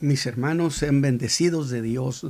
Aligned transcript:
mis 0.00 0.26
hermanos 0.26 0.76
sean 0.76 1.00
bendecidos 1.00 1.70
de 1.70 1.82
Dios 1.82 2.26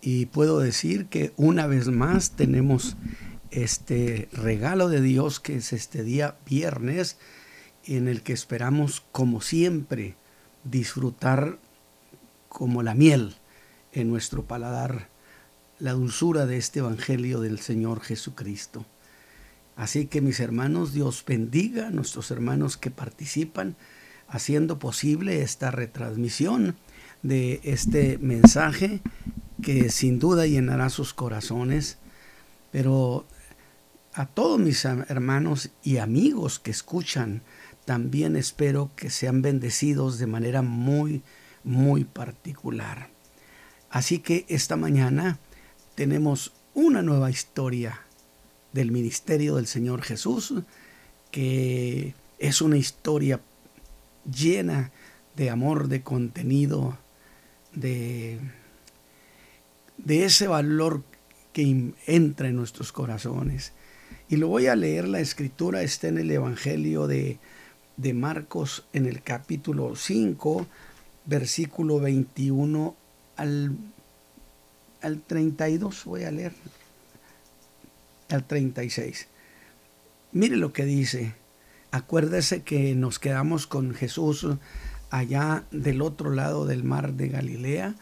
y 0.00 0.26
puedo 0.26 0.58
decir 0.58 1.06
que 1.06 1.32
una 1.36 1.66
vez 1.66 1.88
más 1.88 2.32
tenemos 2.32 2.96
este 3.50 4.28
regalo 4.32 4.88
de 4.88 5.00
Dios 5.00 5.40
que 5.40 5.56
es 5.56 5.72
este 5.72 6.02
día 6.02 6.36
viernes 6.46 7.18
en 7.84 8.08
el 8.08 8.22
que 8.22 8.32
esperamos 8.32 9.04
como 9.12 9.40
siempre 9.40 10.16
disfrutar 10.64 11.58
como 12.48 12.82
la 12.82 12.94
miel 12.94 13.36
en 13.92 14.08
nuestro 14.08 14.44
paladar 14.44 15.08
la 15.78 15.92
dulzura 15.92 16.46
de 16.46 16.56
este 16.56 16.80
Evangelio 16.80 17.40
del 17.40 17.60
Señor 17.60 18.00
Jesucristo. 18.00 18.86
Así 19.76 20.06
que 20.06 20.22
mis 20.22 20.40
hermanos, 20.40 20.94
Dios 20.94 21.22
bendiga 21.26 21.88
a 21.88 21.90
nuestros 21.90 22.30
hermanos 22.30 22.78
que 22.78 22.90
participan 22.90 23.76
haciendo 24.26 24.78
posible 24.78 25.42
esta 25.42 25.70
retransmisión 25.70 26.76
de 27.26 27.60
este 27.64 28.18
mensaje 28.18 29.00
que 29.62 29.90
sin 29.90 30.18
duda 30.18 30.46
llenará 30.46 30.90
sus 30.90 31.12
corazones. 31.12 31.98
Pero 32.70 33.26
a 34.14 34.26
todos 34.26 34.58
mis 34.58 34.84
hermanos 34.84 35.70
y 35.82 35.98
amigos 35.98 36.58
que 36.58 36.70
escuchan, 36.70 37.42
también 37.84 38.36
espero 38.36 38.90
que 38.96 39.10
sean 39.10 39.42
bendecidos 39.42 40.18
de 40.18 40.26
manera 40.26 40.62
muy, 40.62 41.22
muy 41.64 42.04
particular. 42.04 43.10
Así 43.90 44.18
que 44.18 44.44
esta 44.48 44.76
mañana 44.76 45.38
tenemos 45.94 46.52
una 46.74 47.02
nueva 47.02 47.30
historia 47.30 48.02
del 48.72 48.90
ministerio 48.90 49.56
del 49.56 49.66
Señor 49.66 50.02
Jesús, 50.02 50.54
que 51.30 52.14
es 52.38 52.60
una 52.60 52.76
historia 52.76 53.40
llena 54.30 54.90
de 55.36 55.50
amor, 55.50 55.88
de 55.88 56.02
contenido, 56.02 56.98
de, 57.76 58.40
de 59.98 60.24
ese 60.24 60.48
valor 60.48 61.04
que 61.52 61.92
entra 62.06 62.48
en 62.48 62.56
nuestros 62.56 62.90
corazones. 62.90 63.72
Y 64.28 64.36
lo 64.36 64.48
voy 64.48 64.66
a 64.66 64.74
leer, 64.74 65.06
la 65.06 65.20
escritura 65.20 65.82
está 65.82 66.08
en 66.08 66.18
el 66.18 66.30
Evangelio 66.32 67.06
de, 67.06 67.38
de 67.96 68.14
Marcos 68.14 68.84
en 68.92 69.06
el 69.06 69.22
capítulo 69.22 69.94
5, 69.94 70.66
versículo 71.26 72.00
21 72.00 72.96
al 73.36 73.76
al 75.06 75.20
32, 75.20 76.04
voy 76.04 76.24
a 76.24 76.30
leer, 76.30 76.52
al 78.28 78.44
36. 78.44 79.28
Mire 80.32 80.56
lo 80.56 80.72
que 80.72 80.84
dice. 80.84 81.34
Acuérdese 81.92 82.62
que 82.62 82.94
nos 82.94 83.18
quedamos 83.18 83.66
con 83.66 83.94
Jesús 83.94 84.46
allá 85.18 85.64
del 85.70 86.02
otro 86.02 86.30
lado 86.30 86.66
del 86.66 86.84
mar 86.84 87.14
de 87.14 87.28
Galilea, 87.28 87.94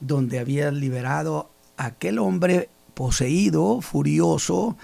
donde 0.00 0.38
había 0.38 0.70
liberado 0.70 1.50
a 1.76 1.86
aquel 1.86 2.18
hombre 2.18 2.68
poseído, 2.94 3.80
furioso, 3.80 4.76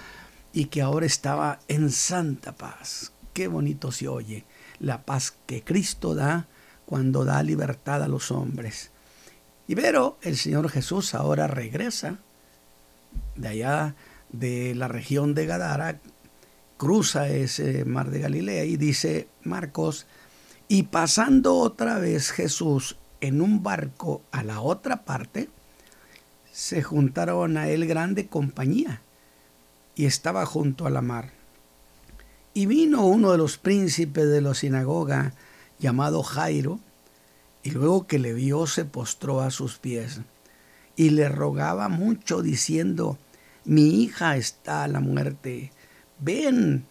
y 0.53 0.65
que 0.65 0.81
ahora 0.81 1.05
estaba 1.05 1.59
en 1.67 1.91
santa 1.91 2.53
paz. 2.53 3.11
Qué 3.33 3.47
bonito 3.47 3.91
se 3.91 4.07
oye 4.07 4.45
la 4.79 5.03
paz 5.03 5.33
que 5.45 5.63
Cristo 5.63 6.15
da 6.15 6.47
cuando 6.85 7.25
da 7.25 7.43
libertad 7.43 8.03
a 8.03 8.07
los 8.07 8.31
hombres. 8.31 8.91
Y 9.67 9.75
pero 9.75 10.17
el 10.21 10.37
Señor 10.37 10.69
Jesús 10.69 11.13
ahora 11.13 11.47
regresa 11.47 12.19
de 13.35 13.47
allá 13.47 13.95
de 14.29 14.75
la 14.75 14.87
región 14.87 15.33
de 15.33 15.45
Gadara, 15.45 15.99
cruza 16.77 17.27
ese 17.29 17.85
mar 17.85 18.09
de 18.09 18.19
Galilea 18.19 18.65
y 18.65 18.77
dice 18.77 19.27
Marcos, 19.43 20.05
y 20.67 20.83
pasando 20.83 21.55
otra 21.55 21.97
vez 21.99 22.31
Jesús 22.31 22.97
en 23.21 23.41
un 23.41 23.63
barco 23.63 24.21
a 24.31 24.43
la 24.43 24.61
otra 24.61 25.03
parte, 25.05 25.49
se 26.51 26.83
juntaron 26.83 27.57
a 27.57 27.69
él 27.69 27.85
grande 27.87 28.27
compañía 28.27 29.01
y 29.95 30.05
estaba 30.05 30.45
junto 30.45 30.85
a 30.85 30.89
la 30.89 31.01
mar. 31.01 31.31
Y 32.53 32.65
vino 32.65 33.05
uno 33.05 33.31
de 33.31 33.37
los 33.37 33.57
príncipes 33.57 34.27
de 34.27 34.41
la 34.41 34.53
sinagoga 34.53 35.33
llamado 35.79 36.23
Jairo, 36.23 36.79
y 37.63 37.71
luego 37.71 38.07
que 38.07 38.19
le 38.19 38.33
vio 38.33 38.65
se 38.65 38.85
postró 38.85 39.41
a 39.41 39.51
sus 39.51 39.77
pies 39.77 40.21
y 40.95 41.11
le 41.11 41.29
rogaba 41.29 41.89
mucho 41.89 42.41
diciendo, 42.41 43.17
mi 43.65 44.01
hija 44.01 44.37
está 44.37 44.83
a 44.83 44.87
la 44.87 44.99
muerte, 44.99 45.71
ven 46.19 46.85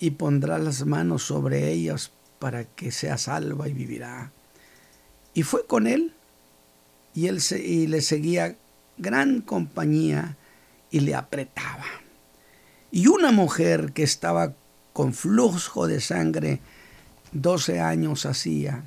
y 0.00 0.12
pondrá 0.12 0.58
las 0.58 0.84
manos 0.84 1.22
sobre 1.22 1.70
ellas 1.70 2.10
para 2.42 2.64
que 2.64 2.90
sea 2.90 3.18
salva 3.18 3.68
y 3.68 3.72
vivirá. 3.72 4.32
Y 5.32 5.44
fue 5.44 5.64
con 5.64 5.86
él 5.86 6.12
y 7.14 7.28
él 7.28 7.38
y 7.64 7.86
le 7.86 8.02
seguía 8.02 8.56
gran 8.98 9.42
compañía 9.42 10.36
y 10.90 10.98
le 10.98 11.14
apretaba. 11.14 11.86
Y 12.90 13.06
una 13.06 13.30
mujer 13.30 13.92
que 13.92 14.02
estaba 14.02 14.54
con 14.92 15.14
flujo 15.14 15.86
de 15.86 16.00
sangre, 16.00 16.58
doce 17.30 17.78
años 17.78 18.26
hacía, 18.26 18.86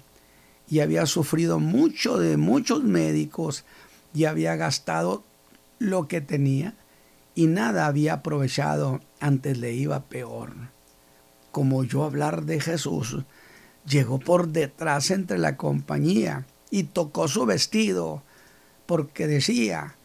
y 0.69 0.81
había 0.81 1.05
sufrido 1.05 1.57
mucho 1.57 2.17
de 2.17 2.35
muchos 2.35 2.83
médicos 2.83 3.63
y 4.13 4.25
había 4.25 4.57
gastado 4.57 5.23
lo 5.79 6.09
que 6.09 6.19
tenía 6.19 6.75
y 7.35 7.47
nada 7.47 7.87
había 7.87 8.15
aprovechado, 8.15 8.99
antes 9.21 9.57
le 9.57 9.71
iba 9.71 10.01
peor. 10.01 10.51
Como 11.53 11.85
yo 11.85 12.03
hablar 12.03 12.43
de 12.43 12.59
Jesús, 12.59 13.23
llegó 13.87 14.19
por 14.19 14.49
detrás 14.49 15.11
entre 15.11 15.37
la 15.37 15.57
compañía 15.57 16.45
y 16.69 16.83
tocó 16.83 17.27
su 17.27 17.45
vestido, 17.45 18.23
porque 18.85 19.27
decía, 19.27 19.95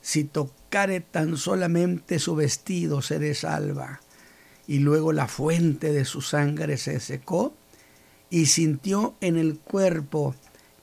si 0.00 0.24
tocare 0.24 1.00
tan 1.00 1.36
solamente 1.36 2.18
su 2.18 2.34
vestido 2.34 3.02
seré 3.02 3.34
salva. 3.34 4.00
Y 4.66 4.78
luego 4.78 5.12
la 5.12 5.28
fuente 5.28 5.92
de 5.92 6.04
su 6.04 6.20
sangre 6.20 6.76
se 6.76 7.00
secó 7.00 7.54
y 8.30 8.46
sintió 8.46 9.14
en 9.20 9.36
el 9.36 9.58
cuerpo 9.58 10.34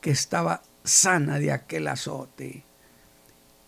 que 0.01 0.11
estaba 0.11 0.61
sana 0.83 1.39
de 1.39 1.51
aquel 1.51 1.87
azote. 1.87 2.63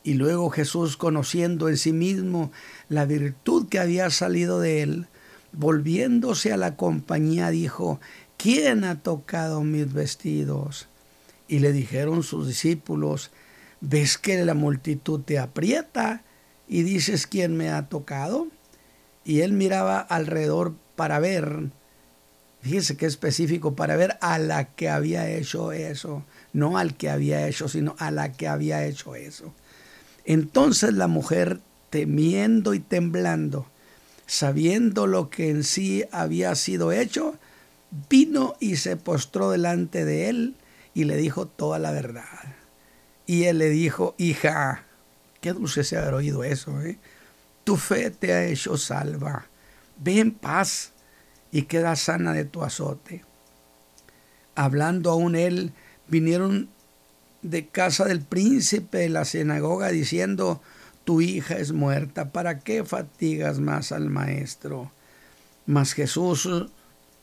Y 0.04 0.16
luego 0.16 0.50
Jesús, 0.50 0.98
conociendo 0.98 1.70
en 1.70 1.78
sí 1.78 1.94
mismo 1.94 2.52
la 2.90 3.06
virtud 3.06 3.68
que 3.70 3.80
había 3.80 4.10
salido 4.10 4.60
de 4.60 4.82
él, 4.82 5.08
volviéndose 5.52 6.52
a 6.52 6.58
la 6.58 6.76
compañía, 6.76 7.50
dijo, 7.50 8.00
¿quién 8.42 8.84
ha 8.84 9.02
tocado 9.02 9.62
mis 9.62 9.92
vestidos? 9.92 10.88
Y 11.48 11.60
le 11.60 11.74
dijeron 11.74 12.24
sus 12.24 12.48
discípulos, 12.48 13.32
¿ves 13.82 14.18
que 14.18 14.44
la 14.44 14.54
multitud 14.54 15.22
te 15.22 15.38
aprieta 15.38 16.24
y 16.68 16.84
dices 16.84 17.28
quién 17.28 17.58
me 17.58 17.70
ha 17.70 17.90
tocado? 17.90 18.48
Y 19.26 19.42
él 19.42 19.54
miraba 19.54 20.00
alrededor 20.00 20.74
para 20.96 21.20
ver 21.20 21.72
Fíjese 22.62 22.96
qué 22.96 23.08
específico 23.08 23.76
para 23.76 23.96
ver 23.96 24.18
a 24.22 24.38
la 24.38 24.66
que 24.66 24.88
había 24.88 25.28
hecho 25.30 25.72
eso, 25.72 26.24
no 26.54 26.78
al 26.78 26.96
que 26.96 27.10
había 27.10 27.48
hecho, 27.48 27.68
sino 27.68 27.96
a 27.98 28.12
la 28.12 28.34
que 28.34 28.48
había 28.48 28.86
hecho 28.86 29.16
eso. 29.16 29.52
Entonces 30.26 30.94
la 30.94 31.08
mujer, 31.08 31.60
temiendo 31.90 32.76
y 32.76 32.80
temblando, 32.80 33.66
sabiendo 34.28 35.08
lo 35.08 35.32
que 35.32 35.50
en 35.50 35.64
sí 35.64 36.04
había 36.12 36.54
sido 36.54 36.92
hecho, 36.92 37.40
vino 38.10 38.56
y 38.60 38.78
se 38.78 38.98
postró 38.98 39.52
delante 39.52 40.06
de 40.06 40.30
él 40.30 40.56
y 40.94 41.04
le 41.04 41.18
dijo 41.18 41.48
toda 41.48 41.80
la 41.80 41.92
verdad. 41.92 42.56
Y 43.26 43.44
él 43.44 43.60
le 43.60 43.70
dijo, 43.70 44.16
hija, 44.18 44.86
qué 45.42 45.54
dulce 45.54 45.84
se 45.84 45.98
haber 45.98 46.14
oído 46.14 46.44
eso, 46.44 46.82
¿eh? 46.82 46.98
Tu 47.64 47.78
fe 47.78 48.10
te 48.10 48.34
ha 48.34 48.46
hecho 48.46 48.78
salva. 48.78 49.46
Ve 49.98 50.20
en 50.20 50.32
paz 50.32 50.94
y 51.52 51.64
queda 51.64 51.96
sana 51.96 52.34
de 52.34 52.46
tu 52.46 52.64
azote. 52.64 53.24
Hablando 54.56 55.12
aún 55.12 55.36
él, 55.36 55.74
vinieron 56.08 56.70
de 57.42 57.68
casa 57.68 58.06
del 58.06 58.22
príncipe 58.22 59.00
de 59.00 59.10
la 59.10 59.26
sinagoga 59.26 59.90
diciendo, 59.90 60.62
tu 61.04 61.22
hija 61.22 61.58
es 61.58 61.72
muerta, 61.72 62.32
¿para 62.32 62.60
qué 62.60 62.84
fatigas 62.84 63.60
más 63.60 63.92
al 63.92 64.10
maestro? 64.10 64.92
Mas 65.66 65.94
Jesús, 65.94 66.48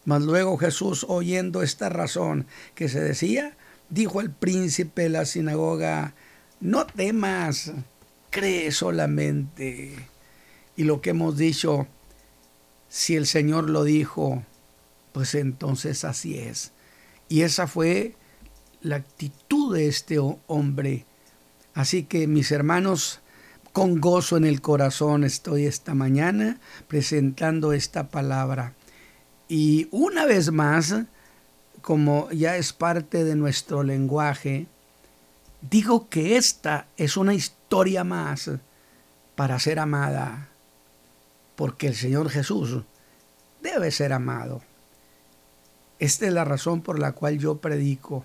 mas 0.08 0.22
luego 0.22 0.56
Jesús, 0.56 1.04
oyendo 1.06 1.62
esta 1.62 1.90
razón 1.90 2.46
que 2.74 2.88
se 2.88 2.98
decía, 2.98 3.58
dijo 3.90 4.20
al 4.20 4.30
príncipe 4.30 5.02
de 5.02 5.08
la 5.10 5.26
sinagoga, 5.26 6.14
no 6.60 6.86
temas, 6.86 7.72
cree 8.30 8.72
solamente. 8.72 10.08
Y 10.76 10.84
lo 10.84 11.02
que 11.02 11.10
hemos 11.10 11.36
dicho, 11.36 11.88
si 12.88 13.16
el 13.16 13.26
Señor 13.26 13.68
lo 13.68 13.84
dijo, 13.84 14.42
pues 15.12 15.34
entonces 15.34 16.04
así 16.04 16.38
es. 16.38 16.72
Y 17.28 17.42
esa 17.42 17.66
fue 17.66 18.14
la 18.80 18.96
actitud 18.96 19.74
de 19.76 19.88
este 19.88 20.18
hombre. 20.46 21.04
Así 21.74 22.04
que 22.04 22.26
mis 22.26 22.50
hermanos, 22.50 23.20
con 23.74 24.00
gozo 24.00 24.38
en 24.38 24.46
el 24.46 24.62
corazón 24.62 25.22
estoy 25.22 25.66
esta 25.66 25.92
mañana 25.92 26.60
presentando 26.88 27.74
esta 27.74 28.08
palabra. 28.08 28.72
Y 29.48 29.88
una 29.90 30.26
vez 30.26 30.52
más, 30.52 30.94
como 31.80 32.30
ya 32.30 32.56
es 32.56 32.72
parte 32.72 33.24
de 33.24 33.34
nuestro 33.34 33.82
lenguaje, 33.82 34.66
Digo 35.60 36.08
que 36.08 36.36
esta 36.36 36.86
es 36.96 37.16
una 37.16 37.34
historia 37.34 38.04
más 38.04 38.50
para 39.34 39.58
ser 39.58 39.80
amada, 39.80 40.48
porque 41.56 41.88
el 41.88 41.96
Señor 41.96 42.30
Jesús 42.30 42.82
debe 43.60 43.90
ser 43.90 44.12
amado. 44.12 44.62
Esta 45.98 46.26
es 46.26 46.32
la 46.32 46.44
razón 46.44 46.80
por 46.80 47.00
la 47.00 47.12
cual 47.12 47.38
yo 47.38 47.58
predico. 47.58 48.24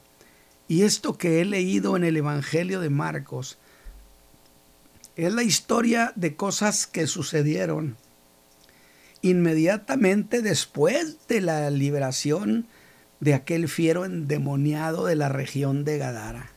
Y 0.68 0.84
esto 0.84 1.18
que 1.18 1.42
he 1.42 1.46
leído 1.46 1.98
en 1.98 2.04
el 2.04 2.18
Evangelio 2.18 2.80
de 2.80 2.92
Marcos 2.92 3.58
es 5.16 5.34
la 5.34 5.44
historia 5.44 6.14
de 6.16 6.36
cosas 6.36 6.86
que 6.86 7.08
sucedieron 7.08 7.98
inmediatamente 9.24 10.42
después 10.42 11.18
de 11.28 11.42
la 11.42 11.72
liberación 11.72 12.68
de 13.22 13.34
aquel 13.34 13.70
fiero 13.70 14.04
endemoniado 14.06 15.06
de 15.06 15.16
la 15.16 15.30
región 15.30 15.86
de 15.86 15.98
Gadara. 15.98 16.52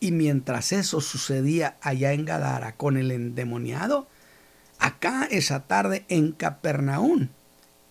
Y 0.00 0.10
mientras 0.12 0.72
eso 0.72 1.02
sucedía 1.02 1.76
allá 1.82 2.14
en 2.14 2.24
Gadara 2.24 2.74
con 2.74 2.96
el 2.96 3.10
endemoniado, 3.12 4.08
acá 4.78 5.28
esa 5.30 5.66
tarde 5.66 6.06
en 6.08 6.32
Capernaum, 6.32 7.28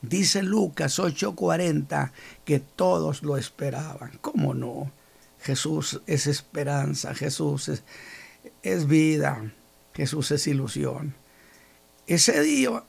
dice 0.01 0.41
Lucas 0.41 0.97
8:40 0.97 2.13
que 2.45 2.59
todos 2.59 3.21
lo 3.21 3.37
esperaban. 3.37 4.17
¿Cómo 4.21 4.55
no? 4.55 4.91
Jesús 5.39 6.01
es 6.07 6.25
esperanza, 6.25 7.13
Jesús 7.13 7.69
es, 7.69 7.83
es 8.63 8.87
vida, 8.87 9.53
Jesús 9.93 10.31
es 10.31 10.47
ilusión. 10.47 11.13
Ese 12.07 12.41
día 12.41 12.83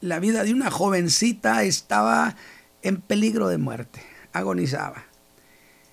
la 0.00 0.18
vida 0.18 0.44
de 0.44 0.52
una 0.52 0.70
jovencita 0.70 1.62
estaba 1.62 2.36
en 2.82 3.00
peligro 3.00 3.48
de 3.48 3.58
muerte, 3.58 4.02
agonizaba. 4.32 5.04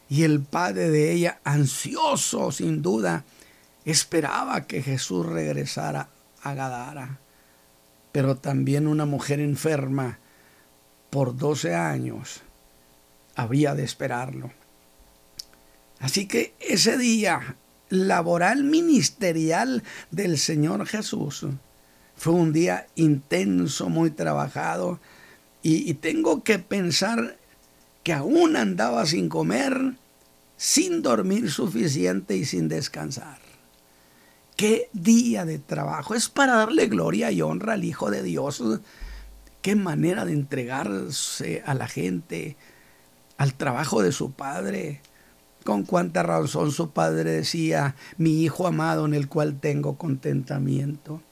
Y 0.09 0.23
el 0.23 0.41
padre 0.41 0.89
de 0.89 1.13
ella, 1.13 1.39
ansioso 1.43 2.51
sin 2.51 2.81
duda, 2.81 3.23
esperaba 3.85 4.67
que 4.67 4.81
Jesús 4.81 5.25
regresara 5.25 6.09
a 6.43 6.53
Gadara. 6.53 7.19
Pero 8.11 8.35
también 8.35 8.87
una 8.87 9.05
mujer 9.05 9.39
enferma 9.39 10.19
por 11.09 11.37
12 11.37 11.75
años 11.75 12.41
había 13.35 13.73
de 13.73 13.83
esperarlo. 13.83 14.51
Así 15.99 16.27
que 16.27 16.53
ese 16.59 16.97
día 16.97 17.55
laboral 17.89 18.63
ministerial 18.63 19.83
del 20.09 20.37
Señor 20.37 20.85
Jesús 20.87 21.45
fue 22.15 22.33
un 22.33 22.53
día 22.53 22.87
intenso, 22.95 23.89
muy 23.89 24.11
trabajado, 24.11 24.99
y, 25.63 25.89
y 25.89 25.93
tengo 25.95 26.43
que 26.43 26.59
pensar 26.59 27.37
que 28.03 28.13
aún 28.13 28.55
andaba 28.55 29.05
sin 29.05 29.29
comer, 29.29 29.93
sin 30.57 31.01
dormir 31.01 31.51
suficiente 31.51 32.35
y 32.35 32.45
sin 32.45 32.67
descansar. 32.67 33.39
Qué 34.55 34.89
día 34.93 35.43
de 35.43 35.57
trabajo. 35.57 36.13
Es 36.13 36.29
para 36.29 36.53
darle 36.53 36.85
gloria 36.85 37.31
y 37.31 37.41
honra 37.41 37.73
al 37.73 37.83
Hijo 37.83 38.11
de 38.11 38.21
Dios. 38.21 38.63
Qué 39.63 39.75
manera 39.75 40.23
de 40.23 40.33
entregarse 40.33 41.63
a 41.65 41.73
la 41.73 41.87
gente, 41.87 42.57
al 43.37 43.55
trabajo 43.55 44.03
de 44.03 44.11
su 44.11 44.33
Padre. 44.33 45.01
Con 45.63 45.83
cuánta 45.83 46.21
razón 46.21 46.71
su 46.71 46.91
Padre 46.91 47.31
decía, 47.31 47.95
mi 48.17 48.43
Hijo 48.43 48.67
amado 48.67 49.05
en 49.05 49.15
el 49.15 49.27
cual 49.27 49.59
tengo 49.59 49.97
contentamiento. 49.97 51.23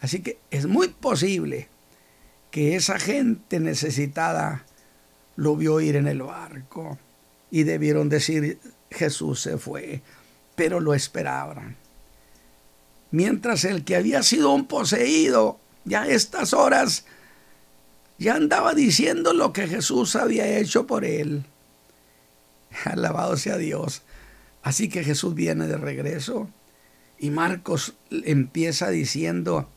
Así 0.00 0.20
que 0.20 0.38
es 0.50 0.66
muy 0.66 0.88
posible 0.88 1.68
que 2.50 2.76
esa 2.76 2.98
gente 2.98 3.60
necesitada 3.60 4.64
lo 5.36 5.56
vio 5.56 5.80
ir 5.80 5.96
en 5.96 6.08
el 6.08 6.22
barco 6.22 6.98
y 7.50 7.62
debieron 7.62 8.08
decir 8.08 8.58
Jesús 8.90 9.40
se 9.40 9.58
fue, 9.58 10.02
pero 10.56 10.80
lo 10.80 10.94
esperaban. 10.94 11.76
Mientras 13.10 13.64
el 13.64 13.84
que 13.84 13.96
había 13.96 14.22
sido 14.22 14.52
un 14.52 14.66
poseído, 14.66 15.58
ya 15.84 16.02
a 16.02 16.08
estas 16.08 16.52
horas, 16.52 17.04
ya 18.18 18.34
andaba 18.34 18.74
diciendo 18.74 19.32
lo 19.32 19.52
que 19.52 19.66
Jesús 19.66 20.14
había 20.14 20.58
hecho 20.58 20.86
por 20.86 21.04
él. 21.04 21.44
Alabado 22.84 23.36
sea 23.36 23.56
Dios. 23.56 24.02
Así 24.62 24.88
que 24.88 25.02
Jesús 25.02 25.34
viene 25.34 25.66
de 25.66 25.76
regreso 25.76 26.48
y 27.18 27.30
Marcos 27.30 27.94
empieza 28.10 28.90
diciendo, 28.90 29.68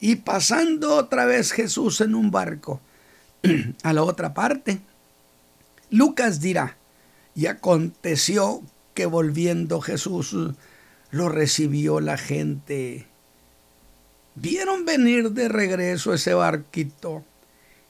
y 0.00 0.16
pasando 0.16 0.96
otra 0.96 1.26
vez 1.26 1.52
Jesús 1.52 2.00
en 2.00 2.14
un 2.14 2.30
barco 2.30 2.80
a 3.82 3.92
la 3.92 4.02
otra 4.02 4.34
parte, 4.34 4.80
Lucas 5.90 6.40
dirá, 6.40 6.76
y 7.34 7.46
aconteció 7.46 8.62
que 8.94 9.06
volviendo 9.06 9.80
Jesús 9.80 10.34
lo 11.10 11.28
recibió 11.28 12.00
la 12.00 12.16
gente. 12.16 13.06
Vieron 14.34 14.84
venir 14.84 15.32
de 15.32 15.48
regreso 15.48 16.14
ese 16.14 16.34
barquito 16.34 17.24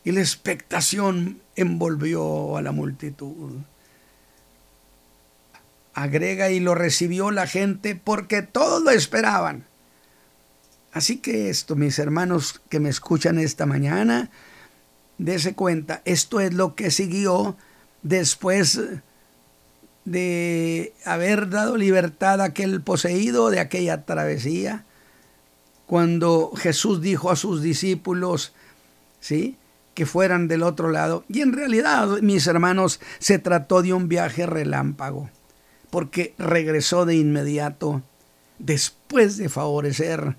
y 0.05 0.13
la 0.13 0.21
expectación 0.21 1.41
envolvió 1.57 2.57
a 2.57 2.63
la 2.63 2.73
multitud. 2.73 3.53
Agrega 5.95 6.51
y 6.51 6.61
lo 6.61 6.75
recibió 6.75 7.31
la 7.31 7.47
gente 7.47 7.95
porque 7.95 8.43
todos 8.43 8.83
lo 8.83 8.91
esperaban. 8.91 9.67
Así 10.93 11.19
que 11.19 11.51
esto, 11.51 11.77
mis 11.77 11.99
hermanos 11.99 12.61
que 12.69 12.81
me 12.81 12.89
escuchan 12.89 13.39
esta 13.39 13.67
mañana, 13.67 14.31
dése 15.19 15.55
cuenta, 15.55 16.03
esto 16.05 16.41
es 16.41 16.55
lo 16.55 16.75
que 16.75 16.91
siguió 16.91 17.57
después 18.03 18.81
de 20.05 20.93
haber 21.05 21.49
dado 21.51 21.77
libertad 21.77 22.41
a 22.41 22.45
aquel 22.45 22.81
poseído 22.81 23.51
de 23.51 23.61
aquella 23.61 24.05
travesía, 24.05 24.85
cuando 25.87 26.53
Jesús 26.57 27.01
dijo 27.01 27.31
a 27.31 27.37
sus 27.37 27.63
discípulos, 27.63 28.53
¿sí? 29.21 29.57
que 29.95 30.07
fueran 30.07 30.49
del 30.49 30.63
otro 30.63 30.91
lado. 30.91 31.25
Y 31.29 31.41
en 31.41 31.53
realidad, 31.53 32.21
mis 32.23 32.47
hermanos, 32.47 33.01
se 33.19 33.39
trató 33.39 33.83
de 33.83 33.93
un 33.93 34.09
viaje 34.09 34.47
relámpago, 34.47 35.29
porque 35.91 36.35
regresó 36.39 37.07
de 37.07 37.17
inmediato 37.17 38.03
después 38.59 39.37
de 39.37 39.49
favorecer 39.49 40.37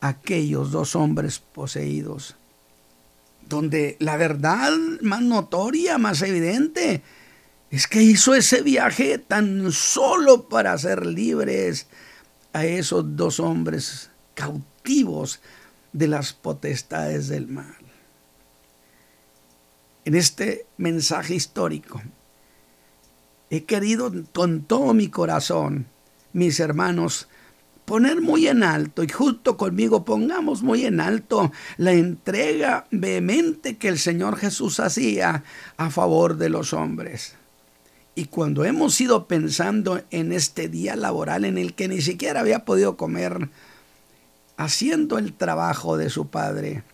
aquellos 0.00 0.70
dos 0.70 0.96
hombres 0.96 1.38
poseídos, 1.38 2.36
donde 3.48 3.96
la 3.98 4.16
verdad 4.16 4.72
más 5.02 5.22
notoria, 5.22 5.98
más 5.98 6.22
evidente, 6.22 7.02
es 7.70 7.86
que 7.86 8.02
hizo 8.02 8.34
ese 8.34 8.62
viaje 8.62 9.18
tan 9.18 9.70
solo 9.72 10.48
para 10.48 10.76
ser 10.78 11.06
libres 11.06 11.86
a 12.52 12.64
esos 12.64 13.16
dos 13.16 13.38
hombres 13.38 14.10
cautivos 14.34 15.40
de 15.92 16.08
las 16.08 16.32
potestades 16.32 17.28
del 17.28 17.46
mal. 17.46 17.76
En 20.04 20.14
este 20.14 20.66
mensaje 20.78 21.34
histórico 21.34 22.02
he 23.50 23.64
querido 23.64 24.12
con 24.32 24.62
todo 24.62 24.94
mi 24.94 25.08
corazón, 25.08 25.86
mis 26.32 26.58
hermanos, 26.58 27.28
poner 27.90 28.20
muy 28.20 28.46
en 28.46 28.62
alto 28.62 29.02
y 29.02 29.08
justo 29.08 29.56
conmigo 29.56 30.04
pongamos 30.04 30.62
muy 30.62 30.84
en 30.84 31.00
alto 31.00 31.50
la 31.76 31.90
entrega 31.90 32.86
vehemente 32.92 33.78
que 33.78 33.88
el 33.88 33.98
Señor 33.98 34.36
Jesús 34.36 34.78
hacía 34.78 35.42
a 35.76 35.90
favor 35.90 36.36
de 36.36 36.50
los 36.50 36.72
hombres. 36.72 37.34
Y 38.14 38.26
cuando 38.26 38.64
hemos 38.64 39.00
ido 39.00 39.26
pensando 39.26 40.04
en 40.12 40.30
este 40.30 40.68
día 40.68 40.94
laboral 40.94 41.44
en 41.44 41.58
el 41.58 41.74
que 41.74 41.88
ni 41.88 42.00
siquiera 42.00 42.38
había 42.38 42.64
podido 42.64 42.96
comer, 42.96 43.48
haciendo 44.56 45.18
el 45.18 45.32
trabajo 45.32 45.96
de 45.96 46.10
su 46.10 46.28
Padre, 46.28 46.84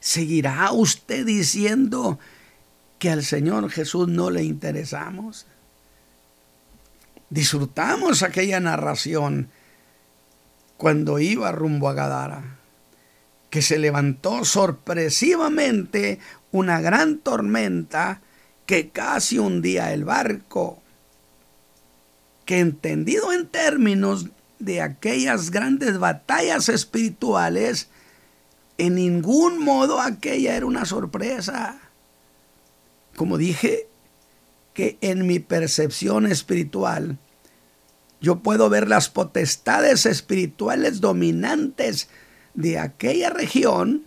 ¿seguirá 0.00 0.72
usted 0.72 1.26
diciendo 1.26 2.18
que 2.98 3.10
al 3.10 3.22
Señor 3.22 3.68
Jesús 3.68 4.08
no 4.08 4.30
le 4.30 4.42
interesamos? 4.42 5.44
Disfrutamos 7.28 8.22
aquella 8.22 8.58
narración 8.58 9.50
cuando 10.76 11.18
iba 11.18 11.52
rumbo 11.52 11.88
a 11.88 11.94
Gadara, 11.94 12.58
que 13.50 13.62
se 13.62 13.78
levantó 13.78 14.44
sorpresivamente 14.44 16.18
una 16.52 16.80
gran 16.80 17.18
tormenta 17.18 18.20
que 18.66 18.90
casi 18.90 19.38
hundía 19.38 19.92
el 19.92 20.04
barco, 20.04 20.82
que 22.44 22.58
entendido 22.58 23.32
en 23.32 23.48
términos 23.48 24.26
de 24.58 24.82
aquellas 24.82 25.50
grandes 25.50 25.98
batallas 25.98 26.68
espirituales, 26.68 27.88
en 28.78 28.96
ningún 28.96 29.62
modo 29.62 30.00
aquella 30.00 30.56
era 30.56 30.66
una 30.66 30.84
sorpresa. 30.84 31.80
Como 33.16 33.38
dije, 33.38 33.88
que 34.74 34.98
en 35.00 35.26
mi 35.26 35.38
percepción 35.38 36.26
espiritual, 36.26 37.18
yo 38.26 38.40
puedo 38.40 38.68
ver 38.68 38.88
las 38.88 39.08
potestades 39.08 40.04
espirituales 40.04 41.00
dominantes 41.00 42.08
de 42.54 42.80
aquella 42.80 43.30
región 43.30 44.02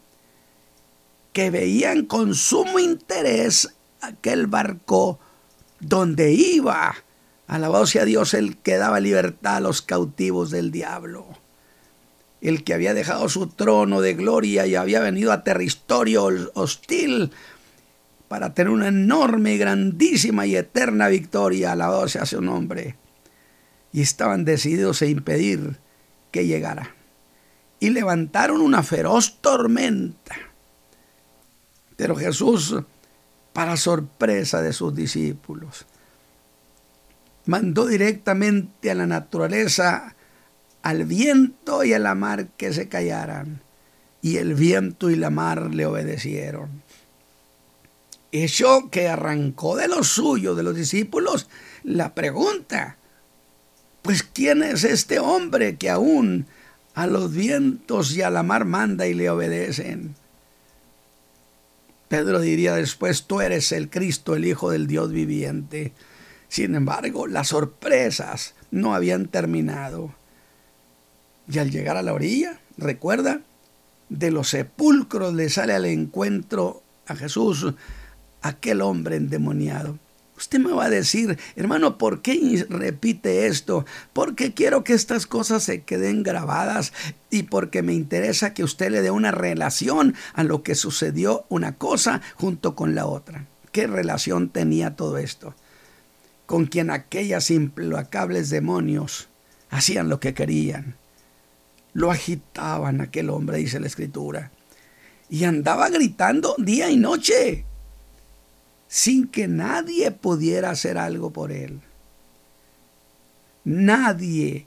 que 1.31 1.49
veían 1.49 2.05
con 2.05 2.35
sumo 2.35 2.79
interés 2.79 3.75
aquel 4.01 4.47
barco 4.47 5.19
donde 5.79 6.33
iba 6.33 6.95
Alabado 7.47 7.87
sea 7.87 8.03
Dios 8.03 8.33
el 8.33 8.57
que 8.57 8.75
daba 8.75 8.99
libertad 8.99 9.55
a 9.55 9.59
los 9.61 9.81
cautivos 9.81 10.51
del 10.51 10.69
diablo. 10.69 11.25
El 12.41 12.65
que 12.65 12.73
había 12.73 12.93
dejado 12.93 13.29
su 13.29 13.47
trono 13.47 14.01
de 14.01 14.15
gloria 14.15 14.67
y 14.67 14.75
había 14.75 14.99
venido 14.99 15.31
a 15.31 15.43
territorio 15.43 16.29
hostil 16.55 17.31
para 18.27 18.53
tener 18.53 18.71
una 18.71 18.89
enorme, 18.89 19.57
grandísima 19.57 20.45
y 20.45 20.57
eterna 20.57 21.07
victoria. 21.07 21.71
Alabado 21.71 22.07
sea 22.09 22.25
su 22.25 22.41
nombre. 22.41 22.98
Y 23.91 24.01
estaban 24.01 24.45
decididos 24.45 25.01
a 25.01 25.07
impedir 25.07 25.77
que 26.31 26.45
llegara. 26.45 26.95
Y 27.79 27.89
levantaron 27.89 28.61
una 28.61 28.83
feroz 28.83 29.39
tormenta. 29.41 30.35
Pero 31.95 32.15
Jesús, 32.15 32.75
para 33.53 33.77
sorpresa 33.77 34.61
de 34.61 34.73
sus 34.73 34.95
discípulos, 34.95 35.85
mandó 37.45 37.87
directamente 37.87 38.91
a 38.91 38.95
la 38.95 39.07
naturaleza, 39.07 40.15
al 40.81 41.05
viento 41.05 41.83
y 41.83 41.93
a 41.93 41.99
la 41.99 42.15
mar 42.15 42.47
que 42.57 42.73
se 42.73 42.87
callaran. 42.87 43.61
Y 44.21 44.37
el 44.37 44.53
viento 44.53 45.09
y 45.09 45.15
la 45.15 45.29
mar 45.29 45.73
le 45.73 45.85
obedecieron. 45.85 46.83
Eso 48.31 48.89
que 48.91 49.07
arrancó 49.07 49.75
de 49.75 49.87
los 49.87 50.09
suyos, 50.09 50.55
de 50.55 50.63
los 50.63 50.75
discípulos, 50.75 51.49
la 51.83 52.13
pregunta, 52.13 52.97
pues 54.09 54.23
¿quién 54.23 54.63
es 54.63 54.85
este 54.85 55.19
hombre 55.19 55.75
que 55.75 55.87
aún 55.87 56.47
a 56.95 57.05
los 57.05 57.31
vientos 57.31 58.11
y 58.15 58.23
a 58.23 58.31
la 58.31 58.41
mar 58.41 58.65
manda 58.65 59.05
y 59.05 59.13
le 59.13 59.29
obedecen? 59.29 60.15
Pedro 62.07 62.39
diría 62.39 62.73
después, 62.73 63.25
tú 63.27 63.39
eres 63.39 63.71
el 63.71 63.91
Cristo, 63.91 64.35
el 64.35 64.45
Hijo 64.45 64.71
del 64.71 64.87
Dios 64.87 65.11
viviente. 65.11 65.93
Sin 66.47 66.73
embargo, 66.73 67.27
las 67.27 67.49
sorpresas 67.49 68.55
no 68.71 68.95
habían 68.95 69.27
terminado. 69.27 70.11
Y 71.47 71.59
al 71.59 71.69
llegar 71.69 71.95
a 71.95 72.01
la 72.01 72.15
orilla, 72.15 72.59
recuerda, 72.79 73.41
de 74.09 74.31
los 74.31 74.49
sepulcros 74.49 75.35
le 75.35 75.49
sale 75.49 75.73
al 75.73 75.85
encuentro 75.85 76.81
a 77.05 77.15
Jesús 77.15 77.75
aquel 78.41 78.81
hombre 78.81 79.17
endemoniado. 79.17 79.99
Usted 80.39 80.57
me 80.57 80.73
va 80.73 80.85
a 80.85 80.89
decir, 80.89 81.37
hermano, 81.55 81.99
¿por 81.99 82.23
qué 82.23 82.65
repite 82.67 83.45
esto? 83.45 83.85
Porque 84.13 84.55
quiero 84.55 84.83
que 84.83 84.93
estas 84.93 85.27
cosas 85.27 85.61
se 85.61 85.83
queden 85.83 86.23
grabadas 86.23 86.93
y 87.29 87.43
porque 87.43 87.83
me 87.83 87.93
interesa 87.93 88.55
que 88.55 88.63
usted 88.63 88.89
le 88.89 89.03
dé 89.03 89.11
una 89.11 89.29
relación 89.29 90.15
a 90.33 90.43
lo 90.43 90.63
que 90.63 90.73
sucedió 90.73 91.45
una 91.49 91.75
cosa 91.75 92.21
junto 92.35 92.73
con 92.73 92.95
la 92.95 93.05
otra. 93.05 93.45
¿Qué 93.71 93.85
relación 93.85 94.49
tenía 94.49 94.95
todo 94.95 95.19
esto? 95.19 95.53
con 96.49 96.65
quien 96.65 96.89
aquellas 96.89 97.51
implacables 97.51 98.49
demonios 98.49 99.27
hacían 99.69 100.09
lo 100.09 100.19
que 100.19 100.33
querían. 100.33 100.95
Lo 101.93 102.09
agitaban 102.09 103.01
aquel 103.01 103.29
hombre, 103.29 103.59
dice 103.59 103.79
la 103.79 103.85
escritura, 103.85 104.49
y 105.29 105.43
andaba 105.43 105.89
gritando 105.89 106.55
día 106.57 106.89
y 106.89 106.97
noche, 106.97 107.65
sin 108.89 109.29
que 109.29 109.47
nadie 109.47 110.11
pudiera 110.11 110.71
hacer 110.71 110.97
algo 110.97 111.31
por 111.31 111.53
él. 111.53 111.79
Nadie 113.63 114.65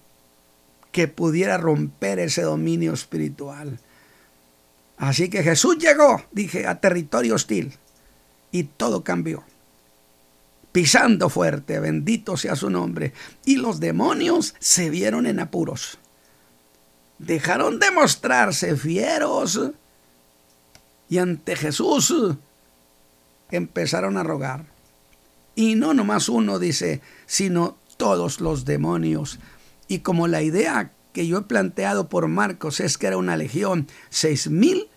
que 0.93 1.09
pudiera 1.09 1.59
romper 1.59 2.19
ese 2.19 2.41
dominio 2.41 2.95
espiritual. 2.95 3.79
Así 4.97 5.29
que 5.29 5.43
Jesús 5.43 5.77
llegó, 5.77 6.25
dije, 6.33 6.67
a 6.67 6.81
territorio 6.81 7.35
hostil 7.35 7.75
y 8.51 8.63
todo 8.65 9.05
cambió 9.05 9.45
pisando 10.73 11.29
fuerte, 11.29 11.79
bendito 11.79 12.37
sea 12.37 12.57
su 12.57 12.71
nombre. 12.71 13.13
Y 13.45 13.57
los 13.57 13.79
demonios 13.79 14.55
se 14.59 14.91
vieron 14.91 15.27
en 15.27 15.39
apuros. 15.39 15.99
Dejaron 17.19 17.79
de 17.79 17.91
mostrarse 17.93 18.75
fieros 18.77 19.61
y 21.09 21.19
ante 21.19 21.55
Jesús 21.55 22.13
empezaron 23.53 24.17
a 24.17 24.25
rogar. 24.25 24.67
Y 25.55 25.75
no 25.75 25.95
nomás 25.95 26.29
uno 26.29 26.59
dice, 26.59 27.01
sino 27.27 27.77
todos 27.97 28.41
los 28.41 28.65
demonios. 28.65 29.39
Y 29.87 30.01
como 30.01 30.27
la 30.27 30.43
idea 30.43 30.93
que 31.13 31.27
yo 31.27 31.39
he 31.39 31.43
planteado 31.43 32.09
por 32.09 32.29
Marcos 32.29 32.81
es 32.81 32.99
que 32.99 33.07
era 33.07 33.19
una 33.19 33.37
legión, 33.37 33.87
seis 34.09 34.49
mil, 34.49 34.89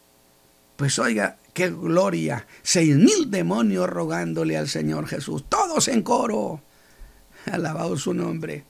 pues 0.78 0.98
oiga, 0.98 1.38
qué 1.54 1.70
gloria. 1.70 2.48
Seis 2.64 2.96
mil 2.96 3.30
demonios 3.30 3.90
rogándole 3.90 4.58
al 4.58 4.70
Señor 4.70 5.08
Jesús, 5.08 5.44
todos 5.48 5.88
en 5.88 6.02
coro. 6.02 6.62
Alabado 7.52 7.98
su 7.98 8.14
nombre. 8.14 8.64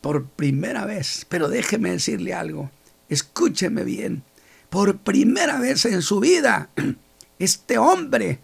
Por 0.00 0.26
primera 0.26 0.84
vez, 0.84 1.26
pero 1.28 1.48
déjeme 1.48 1.92
decirle 1.92 2.34
algo, 2.34 2.70
escúcheme 3.08 3.84
bien, 3.84 4.24
por 4.68 4.98
primera 4.98 5.60
vez 5.60 5.84
en 5.84 6.02
su 6.02 6.18
vida, 6.18 6.70
este 7.38 7.78
hombre 7.78 8.40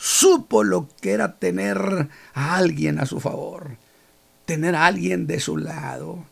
supo 0.00 0.64
lo 0.64 0.88
que 1.02 1.12
era 1.12 1.36
tener 1.36 2.08
a 2.32 2.56
alguien 2.56 2.98
a 3.00 3.04
su 3.04 3.20
favor, 3.20 3.76
tener 4.46 4.74
a 4.74 4.86
alguien 4.86 5.26
de 5.26 5.40
su 5.40 5.58
lado, 5.58 6.24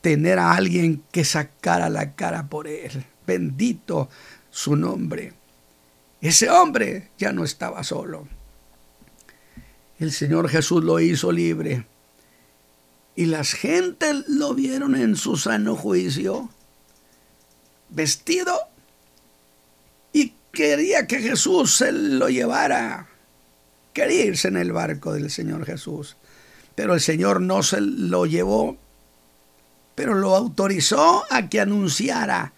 tener 0.00 0.40
a 0.40 0.54
alguien 0.54 1.04
que 1.12 1.24
sacara 1.24 1.88
la 1.88 2.14
cara 2.14 2.48
por 2.48 2.66
él. 2.66 3.04
Bendito 3.28 4.08
su 4.50 4.74
nombre. 4.74 5.34
Ese 6.20 6.50
hombre 6.50 7.10
ya 7.16 7.32
no 7.32 7.44
estaba 7.44 7.84
solo. 7.84 8.26
El 10.00 10.10
Señor 10.10 10.48
Jesús 10.48 10.82
lo 10.82 10.98
hizo 10.98 11.30
libre. 11.30 11.86
Y 13.14 13.26
las 13.26 13.52
gentes 13.52 14.24
lo 14.26 14.52
vieron 14.52 14.96
en 14.96 15.14
su 15.14 15.36
sano 15.36 15.76
juicio, 15.76 16.50
vestido, 17.90 18.58
quería 20.54 21.06
que 21.06 21.20
Jesús 21.20 21.76
se 21.76 21.92
lo 21.92 22.28
llevara. 22.28 23.08
Quería 23.92 24.24
irse 24.24 24.48
en 24.48 24.56
el 24.56 24.72
barco 24.72 25.12
del 25.12 25.30
Señor 25.30 25.66
Jesús. 25.66 26.16
Pero 26.74 26.94
el 26.94 27.00
Señor 27.00 27.40
no 27.40 27.62
se 27.62 27.80
lo 27.80 28.26
llevó, 28.26 28.76
pero 29.94 30.14
lo 30.14 30.34
autorizó 30.34 31.24
a 31.30 31.48
que 31.48 31.60
anunciara 31.60 32.52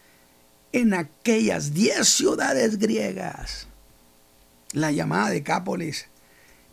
en 0.73 0.95
aquellas 0.95 1.75
diez 1.75 2.09
ciudades 2.09 2.79
griegas, 2.79 3.67
la 4.73 4.93
llamada 4.93 5.31
Decápolis, 5.31 6.07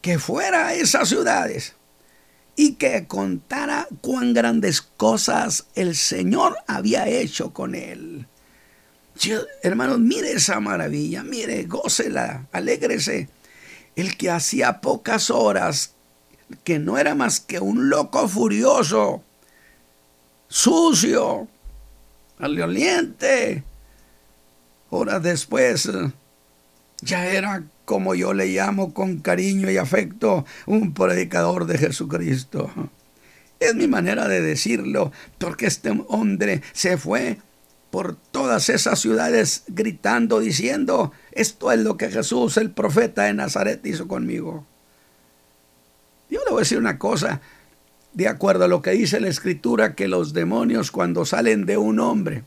que 0.01 0.19
fuera 0.19 0.67
a 0.67 0.73
esas 0.73 1.09
ciudades 1.09 1.73
y 2.55 2.75
que 2.75 3.07
contara 3.07 3.87
cuán 4.01 4.33
grandes 4.33 4.81
cosas 4.81 5.65
el 5.75 5.95
Señor 5.95 6.55
había 6.67 7.07
hecho 7.07 7.53
con 7.53 7.75
él. 7.75 8.27
Hermanos, 9.61 9.99
mire 9.99 10.31
esa 10.31 10.59
maravilla, 10.59 11.23
mire, 11.23 11.63
gócela, 11.63 12.47
alégrese. 12.51 13.29
El 13.95 14.17
que 14.17 14.31
hacía 14.31 14.81
pocas 14.81 15.29
horas, 15.29 15.93
que 16.63 16.79
no 16.79 16.97
era 16.97 17.15
más 17.15 17.39
que 17.39 17.59
un 17.59 17.89
loco 17.89 18.27
furioso, 18.27 19.23
sucio, 20.47 21.47
alioliente, 22.39 23.63
Horas 24.95 25.23
después, 25.23 25.89
ya 27.01 27.25
era 27.25 27.63
como 27.83 28.13
yo 28.13 28.31
le 28.35 28.45
llamo 28.45 28.93
con 28.93 29.17
cariño 29.17 29.71
y 29.71 29.77
afecto, 29.77 30.45
un 30.67 30.93
predicador 30.93 31.65
de 31.65 31.79
Jesucristo. 31.79 32.69
Es 33.59 33.73
mi 33.73 33.87
manera 33.87 34.27
de 34.27 34.41
decirlo, 34.41 35.11
porque 35.39 35.65
este 35.65 35.89
hombre 36.09 36.61
se 36.73 36.97
fue 36.97 37.39
por 37.93 38.15
todas 38.15 38.69
esas 38.69 38.99
ciudades 38.99 39.65
gritando, 39.67 40.39
diciendo, 40.39 41.11
esto 41.31 41.71
es 41.71 41.79
lo 41.79 41.95
que 41.95 42.09
Jesús, 42.09 42.57
el 42.57 42.71
profeta 42.71 43.25
de 43.25 43.35
Nazaret, 43.35 43.85
hizo 43.85 44.07
conmigo. 44.07 44.65
Yo 46.27 46.39
le 46.43 46.49
voy 46.49 46.57
a 46.57 46.61
decir 46.61 46.79
una 46.79 46.97
cosa, 46.97 47.41
de 48.13 48.27
acuerdo 48.27 48.65
a 48.65 48.67
lo 48.67 48.81
que 48.81 48.89
dice 48.89 49.19
la 49.19 49.27
escritura, 49.27 49.93
que 49.93 50.07
los 50.07 50.33
demonios 50.33 50.89
cuando 50.89 51.23
salen 51.23 51.67
de 51.67 51.77
un 51.77 51.99
hombre, 51.99 52.41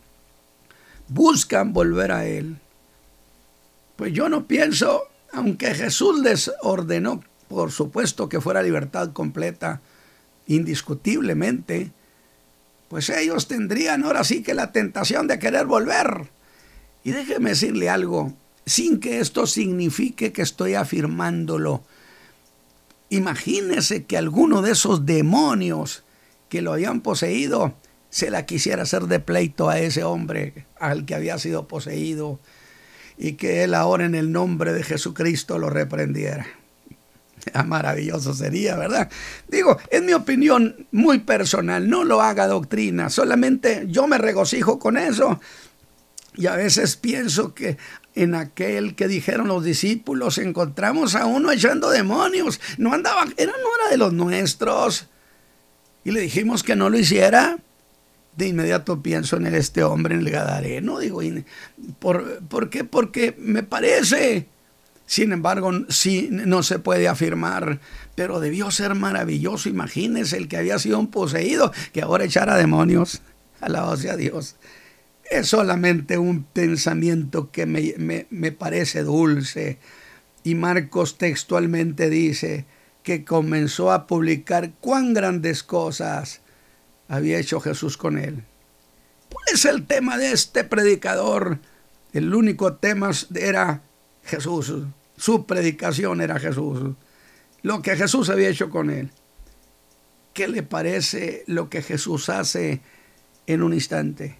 buscan 1.06 1.72
volver 1.72 2.10
a 2.10 2.26
Él. 2.26 2.56
Pues 3.94 4.12
yo 4.12 4.28
no 4.28 4.48
pienso, 4.48 5.04
aunque 5.32 5.76
Jesús 5.76 6.18
les 6.22 6.50
ordenó, 6.62 7.22
por 7.46 7.70
supuesto, 7.70 8.28
que 8.28 8.40
fuera 8.40 8.64
libertad 8.64 9.12
completa, 9.12 9.80
indiscutiblemente, 10.48 11.92
pues 12.88 13.10
ellos 13.10 13.48
tendrían 13.48 14.04
ahora 14.04 14.24
sí 14.24 14.42
que 14.42 14.54
la 14.54 14.72
tentación 14.72 15.26
de 15.26 15.38
querer 15.38 15.66
volver. 15.66 16.30
Y 17.04 17.10
déjeme 17.12 17.50
decirle 17.50 17.88
algo, 17.88 18.34
sin 18.64 19.00
que 19.00 19.20
esto 19.20 19.46
signifique 19.46 20.32
que 20.32 20.42
estoy 20.42 20.74
afirmándolo. 20.74 21.84
Imagínese 23.10 24.04
que 24.04 24.16
alguno 24.16 24.62
de 24.62 24.72
esos 24.72 25.06
demonios 25.06 26.04
que 26.48 26.62
lo 26.62 26.72
habían 26.72 27.00
poseído 27.00 27.74
se 28.10 28.30
la 28.30 28.46
quisiera 28.46 28.82
hacer 28.82 29.04
de 29.04 29.20
pleito 29.20 29.68
a 29.68 29.78
ese 29.78 30.04
hombre 30.04 30.66
al 30.78 31.04
que 31.04 31.14
había 31.14 31.38
sido 31.38 31.68
poseído 31.68 32.40
y 33.18 33.32
que 33.32 33.64
él 33.64 33.74
ahora 33.74 34.04
en 34.04 34.14
el 34.14 34.32
nombre 34.32 34.72
de 34.72 34.82
Jesucristo 34.82 35.58
lo 35.58 35.70
reprendiera. 35.70 36.46
Ah, 37.54 37.62
maravilloso 37.62 38.34
sería, 38.34 38.76
¿verdad? 38.76 39.10
Digo, 39.48 39.78
en 39.90 40.06
mi 40.06 40.12
opinión 40.12 40.86
muy 40.90 41.20
personal, 41.20 41.88
no 41.88 42.04
lo 42.04 42.20
haga 42.20 42.46
doctrina, 42.46 43.08
solamente 43.10 43.84
yo 43.88 44.06
me 44.06 44.18
regocijo 44.18 44.78
con 44.78 44.96
eso. 44.96 45.40
Y 46.34 46.48
a 46.48 46.56
veces 46.56 46.96
pienso 46.96 47.54
que 47.54 47.78
en 48.14 48.34
aquel 48.34 48.94
que 48.94 49.08
dijeron 49.08 49.48
los 49.48 49.64
discípulos 49.64 50.36
encontramos 50.36 51.14
a 51.14 51.24
uno 51.24 51.50
echando 51.50 51.88
demonios. 51.88 52.60
No 52.76 52.92
andaba, 52.92 53.24
era, 53.38 53.52
no 53.52 53.68
era 53.80 53.90
de 53.90 53.96
los 53.96 54.12
nuestros. 54.12 55.06
Y 56.04 56.10
le 56.10 56.20
dijimos 56.20 56.62
que 56.62 56.76
no 56.76 56.90
lo 56.90 56.98
hiciera. 56.98 57.58
De 58.36 58.48
inmediato 58.48 59.02
pienso 59.02 59.38
en 59.38 59.46
este 59.46 59.82
hombre, 59.82 60.14
en 60.14 60.20
el 60.20 60.30
Gadareno. 60.30 60.98
Digo, 60.98 61.22
¿por, 61.98 62.40
¿por 62.48 62.68
qué? 62.68 62.84
Porque 62.84 63.34
me 63.38 63.62
parece 63.62 64.46
sin 65.06 65.30
embargo, 65.30 65.70
sí, 65.88 66.28
no 66.30 66.64
se 66.64 66.80
puede 66.80 67.06
afirmar, 67.06 67.80
pero 68.16 68.40
debió 68.40 68.72
ser 68.72 68.96
maravilloso. 68.96 69.68
Imagínese 69.68 70.36
el 70.36 70.48
que 70.48 70.56
había 70.56 70.80
sido 70.80 70.98
un 70.98 71.12
poseído, 71.12 71.72
que 71.92 72.02
ahora 72.02 72.24
echara 72.24 72.56
demonios. 72.56 73.22
Alabado 73.60 73.96
sea 73.96 74.16
Dios. 74.16 74.56
Es 75.30 75.48
solamente 75.48 76.18
un 76.18 76.42
pensamiento 76.42 77.50
que 77.52 77.66
me, 77.66 78.26
me 78.28 78.52
parece 78.52 79.04
dulce. 79.04 79.78
Y 80.42 80.56
Marcos 80.56 81.18
textualmente 81.18 82.10
dice 82.10 82.66
que 83.04 83.24
comenzó 83.24 83.92
a 83.92 84.08
publicar 84.08 84.72
cuán 84.80 85.14
grandes 85.14 85.62
cosas 85.62 86.40
había 87.08 87.38
hecho 87.38 87.60
Jesús 87.60 87.96
con 87.96 88.18
él. 88.18 88.42
¿Cuál 89.32 89.44
es 89.54 89.64
el 89.64 89.86
tema 89.86 90.18
de 90.18 90.32
este 90.32 90.64
predicador? 90.64 91.60
El 92.12 92.34
único 92.34 92.74
tema 92.74 93.10
era 93.34 93.82
Jesús. 94.26 94.72
Su 95.16 95.46
predicación 95.46 96.20
era 96.20 96.38
Jesús. 96.38 96.94
Lo 97.62 97.82
que 97.82 97.96
Jesús 97.96 98.28
había 98.28 98.48
hecho 98.48 98.68
con 98.70 98.90
él. 98.90 99.10
¿Qué 100.34 100.48
le 100.48 100.62
parece 100.62 101.44
lo 101.46 101.70
que 101.70 101.80
Jesús 101.80 102.28
hace 102.28 102.80
en 103.46 103.62
un 103.62 103.72
instante? 103.72 104.36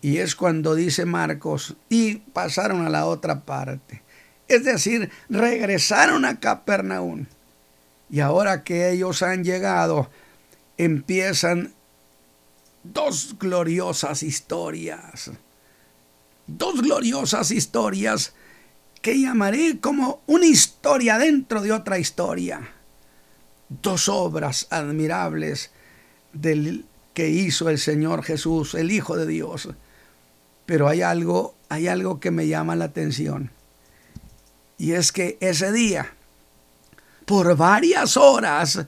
Y 0.00 0.18
es 0.18 0.34
cuando 0.34 0.74
dice 0.74 1.04
Marcos, 1.04 1.76
y 1.90 2.16
pasaron 2.16 2.86
a 2.86 2.88
la 2.88 3.04
otra 3.04 3.42
parte. 3.42 4.02
Es 4.48 4.64
decir, 4.64 5.10
regresaron 5.28 6.24
a 6.24 6.40
Capernaum. 6.40 7.26
Y 8.08 8.20
ahora 8.20 8.64
que 8.64 8.90
ellos 8.90 9.22
han 9.22 9.44
llegado, 9.44 10.10
empiezan 10.78 11.74
dos 12.82 13.36
gloriosas 13.38 14.22
historias 14.22 15.30
dos 16.56 16.82
gloriosas 16.82 17.50
historias 17.50 18.34
que 19.02 19.20
llamaré 19.20 19.78
como 19.80 20.22
una 20.26 20.46
historia 20.46 21.18
dentro 21.18 21.62
de 21.62 21.72
otra 21.72 21.98
historia. 21.98 22.60
Dos 23.68 24.08
obras 24.08 24.66
admirables 24.70 25.70
del 26.32 26.84
que 27.14 27.28
hizo 27.28 27.68
el 27.68 27.78
Señor 27.78 28.22
Jesús, 28.22 28.74
el 28.74 28.90
Hijo 28.90 29.16
de 29.16 29.26
Dios. 29.26 29.68
Pero 30.66 30.88
hay 30.88 31.02
algo, 31.02 31.54
hay 31.68 31.88
algo 31.88 32.20
que 32.20 32.30
me 32.30 32.46
llama 32.46 32.76
la 32.76 32.86
atención. 32.86 33.50
Y 34.78 34.92
es 34.92 35.12
que 35.12 35.36
ese 35.40 35.72
día, 35.72 36.14
por 37.26 37.56
varias 37.56 38.16
horas, 38.16 38.86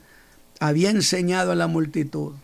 había 0.61 0.91
enseñado 0.91 1.53
a 1.53 1.57
la 1.57 1.67
multitud. 1.67 2.35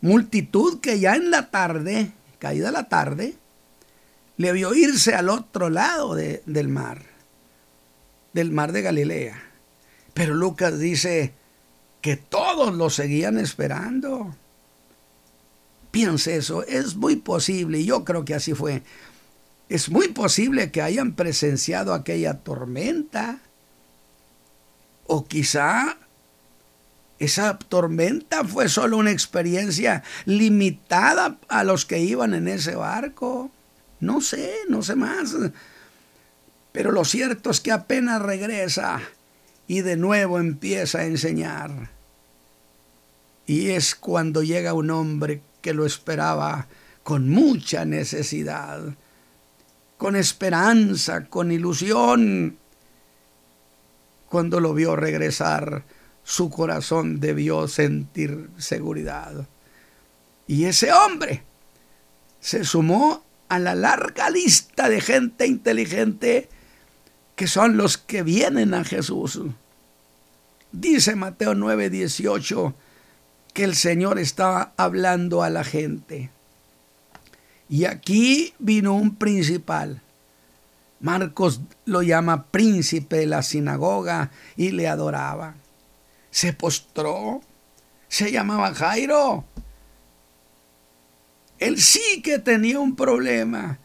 Multitud 0.00 0.80
que 0.80 0.98
ya 0.98 1.14
en 1.14 1.30
la 1.30 1.50
tarde, 1.50 2.12
caída 2.38 2.70
la 2.70 2.88
tarde, 2.88 3.36
le 4.36 4.52
vio 4.52 4.74
irse 4.74 5.14
al 5.14 5.28
otro 5.28 5.70
lado 5.70 6.14
del 6.14 6.68
mar, 6.68 7.02
del 8.32 8.52
mar 8.52 8.72
de 8.72 8.82
Galilea. 8.82 9.42
Pero 10.14 10.34
Lucas 10.34 10.78
dice 10.78 11.32
que 12.00 12.16
todos 12.16 12.74
lo 12.74 12.90
seguían 12.90 13.38
esperando. 13.38 14.34
Piense 15.90 16.36
eso, 16.36 16.62
es 16.64 16.96
muy 16.96 17.16
posible, 17.16 17.80
y 17.80 17.86
yo 17.86 18.04
creo 18.04 18.24
que 18.24 18.34
así 18.34 18.52
fue. 18.54 18.82
Es 19.68 19.88
muy 19.88 20.08
posible 20.08 20.70
que 20.70 20.82
hayan 20.82 21.14
presenciado 21.14 21.94
aquella 21.94 22.34
tormenta. 22.34 23.40
O 25.06 25.26
quizá 25.26 25.96
esa 27.18 27.58
tormenta 27.58 28.44
fue 28.44 28.68
solo 28.68 28.98
una 28.98 29.10
experiencia 29.10 30.02
limitada 30.26 31.38
a 31.48 31.64
los 31.64 31.86
que 31.86 32.00
iban 32.00 32.34
en 32.34 32.48
ese 32.48 32.74
barco. 32.74 33.50
No 34.00 34.20
sé, 34.20 34.54
no 34.68 34.82
sé 34.82 34.96
más. 34.96 35.34
Pero 36.72 36.92
lo 36.92 37.04
cierto 37.04 37.50
es 37.50 37.60
que 37.60 37.72
apenas 37.72 38.20
regresa 38.20 39.00
y 39.66 39.80
de 39.80 39.96
nuevo 39.96 40.38
empieza 40.38 40.98
a 40.98 41.04
enseñar. 41.04 41.90
Y 43.46 43.70
es 43.70 43.94
cuando 43.94 44.42
llega 44.42 44.74
un 44.74 44.90
hombre 44.90 45.40
que 45.62 45.72
lo 45.72 45.86
esperaba 45.86 46.66
con 47.02 47.28
mucha 47.28 47.84
necesidad, 47.84 48.94
con 49.96 50.16
esperanza, 50.16 51.26
con 51.26 51.52
ilusión. 51.52 52.58
Cuando 54.28 54.60
lo 54.60 54.74
vio 54.74 54.96
regresar, 54.96 55.84
su 56.24 56.50
corazón 56.50 57.20
debió 57.20 57.68
sentir 57.68 58.50
seguridad. 58.58 59.46
Y 60.48 60.64
ese 60.64 60.92
hombre 60.92 61.42
se 62.40 62.64
sumó 62.64 63.25
a 63.48 63.58
la 63.58 63.74
larga 63.74 64.30
lista 64.30 64.88
de 64.88 65.00
gente 65.00 65.46
inteligente 65.46 66.48
que 67.34 67.46
son 67.46 67.76
los 67.76 67.98
que 67.98 68.22
vienen 68.22 68.74
a 68.74 68.84
Jesús. 68.84 69.40
Dice 70.72 71.16
Mateo 71.16 71.54
9:18 71.54 72.74
que 73.52 73.64
el 73.64 73.74
Señor 73.74 74.18
estaba 74.18 74.72
hablando 74.76 75.42
a 75.42 75.50
la 75.50 75.64
gente. 75.64 76.30
Y 77.68 77.84
aquí 77.84 78.54
vino 78.58 78.94
un 78.94 79.16
principal. 79.16 80.02
Marcos 81.00 81.60
lo 81.84 82.02
llama 82.02 82.46
príncipe 82.46 83.16
de 83.16 83.26
la 83.26 83.42
sinagoga 83.42 84.30
y 84.56 84.70
le 84.70 84.88
adoraba. 84.88 85.54
Se 86.30 86.52
postró. 86.52 87.40
Se 88.08 88.30
llamaba 88.30 88.74
Jairo 88.74 89.44
él 91.58 91.80
sí 91.80 92.22
que 92.22 92.38
tenía 92.38 92.78
un 92.78 92.96
problema 92.96 93.78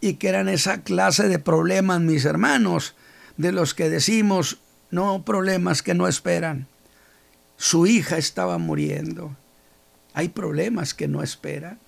y 0.00 0.14
que 0.14 0.28
eran 0.28 0.48
esa 0.48 0.82
clase 0.82 1.28
de 1.28 1.38
problemas, 1.38 2.00
mis 2.00 2.24
hermanos, 2.24 2.94
de 3.36 3.52
los 3.52 3.74
que 3.74 3.90
decimos, 3.90 4.58
no 4.90 5.24
problemas 5.24 5.82
que 5.82 5.94
no 5.94 6.08
esperan. 6.08 6.66
Su 7.56 7.86
hija 7.86 8.16
estaba 8.16 8.58
muriendo. 8.58 9.36
Hay 10.14 10.30
problemas 10.30 10.94
que 10.94 11.08
no 11.08 11.22
esperan. 11.22 11.78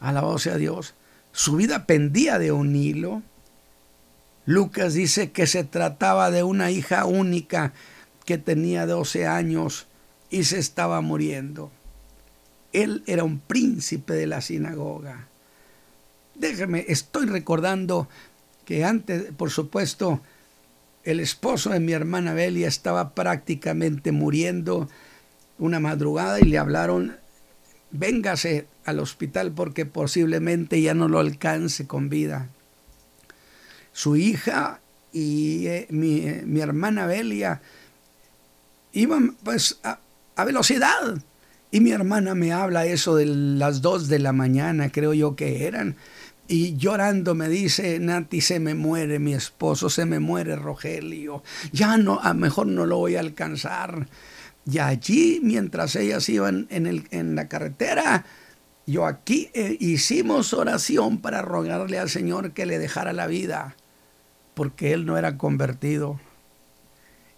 Alabado 0.00 0.38
sea 0.38 0.56
Dios. 0.56 0.94
Su 1.32 1.56
vida 1.56 1.86
pendía 1.86 2.38
de 2.38 2.52
un 2.52 2.74
hilo. 2.76 3.22
Lucas 4.46 4.94
dice 4.94 5.32
que 5.32 5.46
se 5.46 5.64
trataba 5.64 6.30
de 6.30 6.42
una 6.42 6.70
hija 6.70 7.04
única 7.04 7.72
que 8.24 8.38
tenía 8.38 8.86
12 8.86 9.26
años 9.26 9.86
y 10.30 10.44
se 10.44 10.58
estaba 10.58 11.00
muriendo. 11.00 11.70
Él 12.72 13.02
era 13.06 13.24
un 13.24 13.38
príncipe 13.38 14.14
de 14.14 14.26
la 14.26 14.40
sinagoga. 14.40 15.28
Déjeme, 16.34 16.84
estoy 16.88 17.26
recordando 17.26 18.08
que 18.64 18.84
antes, 18.84 19.32
por 19.36 19.50
supuesto, 19.50 20.20
el 21.04 21.20
esposo 21.20 21.70
de 21.70 21.80
mi 21.80 21.92
hermana 21.92 22.34
Belia 22.34 22.68
estaba 22.68 23.14
prácticamente 23.14 24.12
muriendo 24.12 24.88
una 25.58 25.80
madrugada 25.80 26.38
y 26.38 26.44
le 26.44 26.58
hablaron, 26.58 27.16
véngase 27.90 28.66
al 28.84 29.00
hospital 29.00 29.52
porque 29.52 29.86
posiblemente 29.86 30.80
ya 30.80 30.94
no 30.94 31.08
lo 31.08 31.18
alcance 31.18 31.86
con 31.86 32.08
vida. 32.08 32.48
Su 33.92 34.16
hija 34.16 34.80
y 35.12 35.66
eh, 35.66 35.86
eh, 35.90 36.42
mi, 36.46 36.60
hermana 36.60 37.06
Belia 37.06 37.62
iban 38.92 39.34
pues 39.42 39.80
a, 39.82 39.98
a 40.36 40.44
velocidad 40.44 41.18
y 41.70 41.80
mi 41.80 41.90
hermana 41.90 42.34
me 42.34 42.52
habla 42.52 42.86
eso 42.86 43.16
de 43.16 43.26
las 43.26 43.82
dos 43.82 44.08
de 44.08 44.18
la 44.18 44.32
mañana, 44.32 44.90
creo 44.90 45.12
yo 45.12 45.36
que 45.36 45.66
eran. 45.66 45.96
Y 46.46 46.76
llorando 46.76 47.34
me 47.34 47.50
dice, 47.50 47.98
Nati, 48.00 48.40
se 48.40 48.58
me 48.58 48.74
muere 48.74 49.18
mi 49.18 49.34
esposo, 49.34 49.90
se 49.90 50.06
me 50.06 50.18
muere 50.18 50.56
Rogelio. 50.56 51.42
Ya 51.72 51.98
no, 51.98 52.20
a 52.22 52.32
mejor 52.32 52.68
no 52.68 52.86
lo 52.86 52.96
voy 52.96 53.16
a 53.16 53.20
alcanzar. 53.20 54.08
Y 54.64 54.78
allí, 54.78 55.40
mientras 55.42 55.94
ellas 55.94 56.26
iban 56.30 56.66
en, 56.70 56.86
el, 56.86 57.06
en 57.10 57.34
la 57.34 57.48
carretera, 57.48 58.24
yo 58.86 59.04
aquí 59.04 59.50
eh, 59.52 59.76
hicimos 59.78 60.54
oración 60.54 61.18
para 61.18 61.42
rogarle 61.42 61.98
al 61.98 62.08
Señor 62.08 62.52
que 62.52 62.64
le 62.64 62.78
dejara 62.78 63.12
la 63.12 63.26
vida, 63.26 63.76
porque 64.54 64.94
él 64.94 65.04
no 65.04 65.18
era 65.18 65.36
convertido. 65.36 66.18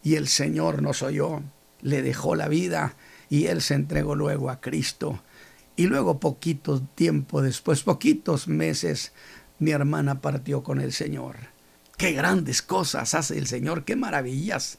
Y 0.05 0.15
el 0.15 0.29
Señor 0.29 0.83
nos 0.83 1.03
oyó, 1.03 1.43
le 1.83 2.03
dejó 2.03 2.37
la 2.37 2.47
vida 2.47 2.95
y 3.31 3.47
él 3.47 3.63
se 3.63 3.75
entregó 3.75 4.15
luego 4.15 4.51
a 4.51 4.61
Cristo. 4.61 5.23
Y 5.77 5.87
luego 5.87 6.21
poquito 6.21 6.83
tiempo 6.83 7.41
después, 7.41 7.83
poquitos 7.83 8.49
meses, 8.49 9.13
mi 9.59 9.71
hermana 9.71 10.21
partió 10.21 10.63
con 10.63 10.81
el 10.81 10.93
Señor. 10.93 11.37
Qué 11.97 12.13
grandes 12.13 12.61
cosas 12.61 13.15
hace 13.15 13.39
el 13.39 13.47
Señor, 13.47 13.85
qué 13.85 13.97
maravillas. 13.97 14.79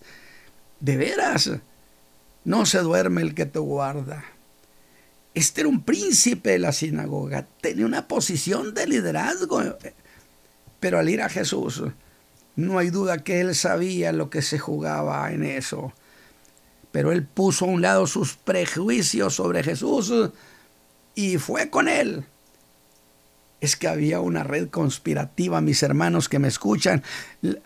De 0.79 0.97
veras, 0.97 1.49
no 2.43 2.65
se 2.65 2.79
duerme 2.79 3.21
el 3.21 3.33
que 3.33 3.45
te 3.45 3.59
guarda. 3.59 4.25
Este 5.33 5.61
era 5.61 5.69
un 5.69 5.83
príncipe 5.83 6.51
de 6.51 6.59
la 6.59 6.73
sinagoga, 6.73 7.47
tenía 7.61 7.85
una 7.85 8.07
posición 8.07 8.73
de 8.73 8.85
liderazgo, 8.85 9.61
pero 10.79 10.99
al 10.99 11.09
ir 11.09 11.21
a 11.21 11.29
Jesús, 11.29 11.83
no 12.57 12.79
hay 12.79 12.89
duda 12.89 13.23
que 13.23 13.39
él 13.39 13.55
sabía 13.55 14.11
lo 14.11 14.29
que 14.29 14.41
se 14.41 14.59
jugaba 14.59 15.31
en 15.31 15.43
eso. 15.43 15.93
Pero 16.91 17.11
él 17.11 17.23
puso 17.23 17.65
a 17.65 17.69
un 17.69 17.81
lado 17.81 18.07
sus 18.07 18.35
prejuicios 18.35 19.35
sobre 19.35 19.63
Jesús 19.63 20.13
y 21.15 21.37
fue 21.37 21.69
con 21.69 21.87
él. 21.87 22.25
Es 23.61 23.75
que 23.75 23.87
había 23.87 24.19
una 24.19 24.43
red 24.43 24.69
conspirativa, 24.69 25.61
mis 25.61 25.83
hermanos 25.83 26.27
que 26.27 26.39
me 26.39 26.47
escuchan, 26.47 27.03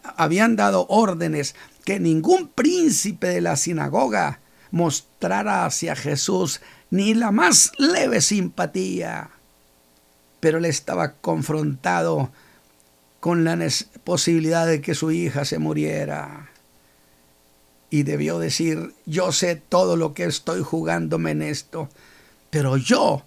habían 0.03 0.55
dado 0.55 0.85
órdenes 0.89 1.55
que 1.85 1.99
ningún 1.99 2.49
príncipe 2.49 3.27
de 3.27 3.41
la 3.41 3.55
sinagoga 3.55 4.41
mostrara 4.71 5.65
hacia 5.65 5.95
Jesús 5.95 6.59
ni 6.89 7.13
la 7.13 7.31
más 7.31 7.71
leve 7.77 8.21
simpatía. 8.21 9.29
Pero 10.39 10.57
él 10.57 10.65
estaba 10.65 11.13
confrontado 11.13 12.31
con 13.19 13.43
la 13.43 13.57
posibilidad 14.03 14.67
de 14.67 14.81
que 14.81 14.93
su 14.93 15.11
hija 15.11 15.45
se 15.45 15.59
muriera. 15.59 16.49
Y 17.89 18.03
debió 18.03 18.39
decir, 18.39 18.93
yo 19.05 19.31
sé 19.31 19.55
todo 19.55 19.95
lo 19.95 20.13
que 20.13 20.25
estoy 20.25 20.61
jugándome 20.63 21.31
en 21.31 21.41
esto, 21.41 21.89
pero 22.49 22.77
yo 22.77 23.23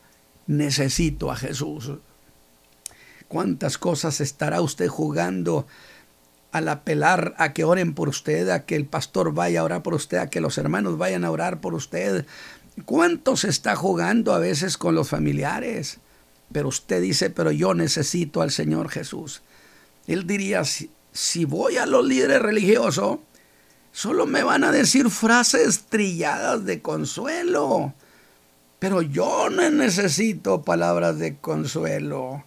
necesito 0.47 1.31
a 1.31 1.37
Jesús. 1.37 1.93
¿Cuántas 3.29 3.79
cosas 3.79 4.21
estará 4.21 4.61
usted 4.61 4.89
jugando 4.89 5.67
al 6.51 6.69
apelar 6.69 7.35
a 7.39 7.53
que 7.53 7.65
oren 7.65 7.95
por 7.95 8.09
usted, 8.09 8.49
a 8.49 8.65
que 8.65 8.75
el 8.75 8.87
pastor 8.87 9.33
vaya 9.35 9.61
a 9.61 9.65
orar 9.65 9.83
por 9.83 9.95
usted, 9.95 10.19
a 10.19 10.31
que 10.31 10.41
los 10.41 10.57
hermanos 10.59 10.99
vayan 10.99 11.25
a 11.25 11.31
orar 11.31 11.61
por 11.61 11.75
usted? 11.75 12.27
¿Cuánto 12.85 13.37
se 13.37 13.49
está 13.49 13.77
jugando 13.77 14.33
a 14.33 14.39
veces 14.39 14.79
con 14.79 14.95
los 14.95 15.09
familiares? 15.09 15.99
Pero 16.53 16.69
usted 16.69 17.03
dice, 17.03 17.31
pero 17.31 17.51
yo 17.51 17.75
necesito 17.75 18.41
al 18.41 18.51
Señor 18.51 18.89
Jesús. 18.89 19.43
Él 20.07 20.27
diría, 20.27 20.63
si, 20.65 21.45
voy 21.45 21.77
a 21.77 21.85
los 21.85 22.07
líderes 22.07 22.41
religiosos, 22.41 23.19
solo 23.99 24.27
me 24.27 24.45
van 24.45 24.63
a 24.63 24.71
decir 24.71 25.11
frases 25.11 25.87
trilladas 25.89 26.65
de 26.65 26.81
consuelo. 26.81 27.95
Pero 28.79 29.03
yo 29.03 29.51
no 29.51 29.69
necesito 29.71 30.63
palabras 30.63 31.19
de 31.19 31.39
consuelo. 31.39 32.45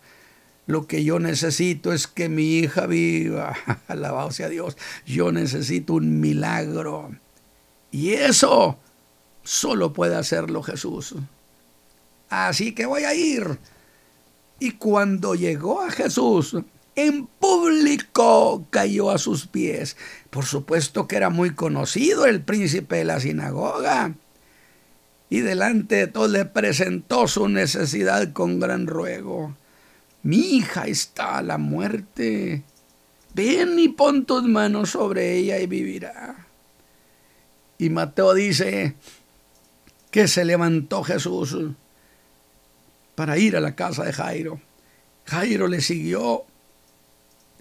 Lo 0.65 0.87
que 0.87 1.03
yo 1.03 1.19
necesito 1.19 1.91
es 1.91 2.07
que 2.07 2.29
mi 2.29 2.59
hija 2.59 2.85
viva. 2.85 3.53
Alabado 3.89 4.31
sea 4.31 4.47
Dios. 4.47 4.77
Yo 5.05 5.33
necesito 5.33 5.95
un 5.95 6.21
milagro. 6.21 7.11
Y 7.91 8.13
eso 8.13 8.77
solo 9.43 9.91
puede 9.91 10.15
hacerlo 10.15 10.63
Jesús. 10.63 11.15
Así 12.29 12.71
que 12.73 12.85
voy 12.85 13.03
a 13.03 13.13
ir. 13.13 13.59
Y 14.57 14.71
cuando 14.71 15.35
llegó 15.35 15.81
a 15.81 15.91
Jesús, 15.91 16.55
en 16.95 17.27
público 17.27 18.65
cayó 18.69 19.11
a 19.11 19.17
sus 19.17 19.47
pies. 19.47 19.97
Por 20.29 20.45
supuesto 20.45 21.07
que 21.07 21.15
era 21.15 21.29
muy 21.29 21.53
conocido 21.55 22.25
el 22.25 22.41
príncipe 22.41 22.97
de 22.97 23.05
la 23.05 23.19
sinagoga. 23.19 24.13
Y 25.29 25.39
delante 25.39 25.95
de 25.95 26.07
todos 26.07 26.29
le 26.29 26.45
presentó 26.45 27.27
su 27.27 27.47
necesidad 27.47 28.33
con 28.33 28.59
gran 28.59 28.87
ruego. 28.87 29.55
Mi 30.23 30.57
hija 30.57 30.87
está 30.87 31.37
a 31.37 31.41
la 31.41 31.57
muerte. 31.57 32.63
Ven 33.33 33.79
y 33.79 33.87
pon 33.87 34.25
tus 34.25 34.43
manos 34.43 34.91
sobre 34.91 35.37
ella 35.37 35.57
y 35.59 35.67
vivirá. 35.67 36.47
Y 37.77 37.89
Mateo 37.89 38.33
dice 38.33 38.95
que 40.11 40.27
se 40.27 40.43
levantó 40.43 41.03
Jesús 41.03 41.57
para 43.15 43.37
ir 43.37 43.55
a 43.55 43.61
la 43.61 43.75
casa 43.75 44.03
de 44.03 44.13
Jairo. 44.13 44.59
Jairo 45.25 45.67
le 45.67 45.81
siguió 45.81 46.45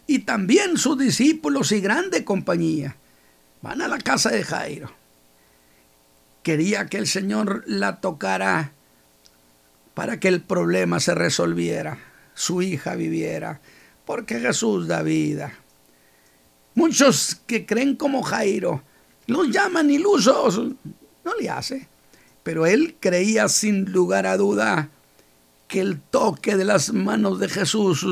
y 0.06 0.20
también 0.20 0.76
sus 0.76 0.98
discípulos 0.98 1.72
y 1.72 1.80
grande 1.80 2.24
compañía 2.24 2.96
van 3.62 3.82
a 3.82 3.88
la 3.88 3.98
casa 3.98 4.30
de 4.30 4.42
Jairo. 4.42 4.90
Quería 6.42 6.86
que 6.86 6.98
el 6.98 7.06
Señor 7.06 7.64
la 7.66 8.00
tocara 8.00 8.72
para 9.94 10.18
que 10.18 10.28
el 10.28 10.40
problema 10.40 11.00
se 11.00 11.14
resolviera, 11.14 11.98
su 12.34 12.62
hija 12.62 12.94
viviera, 12.94 13.60
porque 14.06 14.40
Jesús 14.40 14.88
da 14.88 15.02
vida. 15.02 15.52
Muchos 16.74 17.40
que 17.46 17.66
creen 17.66 17.96
como 17.96 18.22
Jairo 18.22 18.82
los 19.26 19.50
llaman 19.50 19.90
ilusos, 19.90 20.58
no 21.24 21.34
le 21.38 21.50
hace, 21.50 21.88
pero 22.42 22.66
él 22.66 22.96
creía 22.98 23.48
sin 23.48 23.92
lugar 23.92 24.26
a 24.26 24.36
duda 24.36 24.88
que 25.68 25.80
el 25.80 26.00
toque 26.00 26.56
de 26.56 26.64
las 26.64 26.92
manos 26.92 27.38
de 27.38 27.48
Jesús 27.48 28.04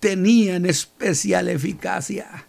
tenían 0.00 0.66
especial 0.66 1.48
eficacia. 1.48 2.46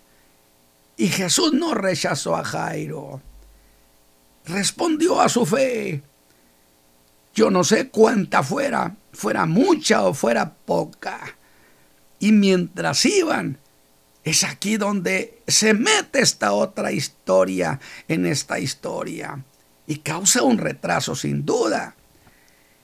Y 0.98 1.08
Jesús 1.10 1.54
no 1.54 1.74
rechazó 1.74 2.36
a 2.36 2.44
Jairo. 2.44 3.22
Respondió 4.46 5.22
a 5.22 5.30
su 5.30 5.46
fe. 5.46 6.02
Yo 7.34 7.50
no 7.50 7.64
sé 7.64 7.90
cuánta 7.90 8.44
fuera, 8.44 8.96
fuera 9.14 9.46
mucha 9.46 10.04
o 10.04 10.14
fuera 10.14 10.54
poca. 10.54 11.38
Y 12.20 12.32
mientras 12.32 13.06
iban, 13.06 13.58
es 14.24 14.44
aquí 14.44 14.78
donde 14.78 15.42
se 15.48 15.74
mete 15.74 16.22
esta 16.22 16.54
otra 16.54 16.92
historia 16.92 17.80
en 18.08 18.26
esta 18.26 18.60
historia. 18.60 19.44
Y 19.88 19.98
causa 19.98 20.44
un 20.44 20.58
retraso 20.58 21.16
sin 21.16 21.46
duda. 21.46 21.96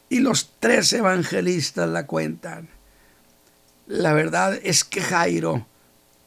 Y 0.09 0.19
los 0.19 0.53
tres 0.59 0.91
evangelistas 0.93 1.89
la 1.89 2.07
cuentan. 2.07 2.76
La 3.87 4.13
verdad 4.13 4.59
es 4.63 4.83
que 4.83 5.01
Jairo 5.01 5.65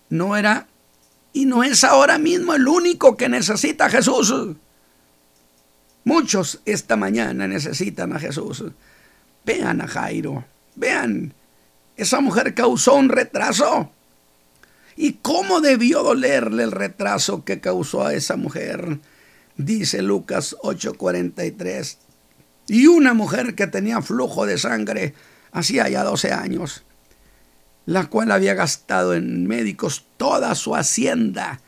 no 0.09 0.37
era 0.37 0.67
y 1.35 1.45
no 1.45 1.63
es 1.63 1.85
ahora 1.85 2.19
mismo 2.19 2.55
el 2.55 2.67
único 2.67 3.19
que 3.19 3.29
necesita 3.29 3.87
a 3.87 3.91
Jesús. 3.91 4.57
Muchos 6.05 6.61
esta 6.65 6.97
mañana 6.97 7.47
necesitan 7.47 8.15
a 8.15 8.19
Jesús. 8.19 8.65
Vean 9.45 9.83
a 9.83 9.89
Jairo, 9.89 10.45
vean, 10.75 11.35
esa 11.97 12.21
mujer 12.21 12.55
causó 12.55 12.95
un 12.95 13.11
retraso. 13.11 13.91
¿Y 14.97 15.15
cómo 15.15 15.61
debió 15.61 16.03
dolerle 16.03 16.63
el 16.63 16.73
retraso 16.73 17.45
que 17.45 17.61
causó 17.61 18.07
a 18.07 18.15
esa 18.15 18.37
mujer? 18.37 18.99
Dice 19.57 20.01
Lucas 20.01 20.57
8:43. 20.63 21.99
Y 22.69 22.87
una 22.87 23.13
mujer 23.13 23.55
que 23.55 23.67
tenía 23.67 24.01
flujo 24.01 24.47
de 24.47 24.57
sangre 24.57 25.15
hacía 25.53 25.89
ya 25.91 26.05
12 26.05 26.33
años 26.33 26.85
la 27.87 28.09
cual 28.09 28.31
había 28.31 28.55
gastado 28.55 29.15
en 29.15 29.47
médicos 29.47 30.05
toda 30.17 30.55
su 30.55 30.75
hacienda 30.77 31.61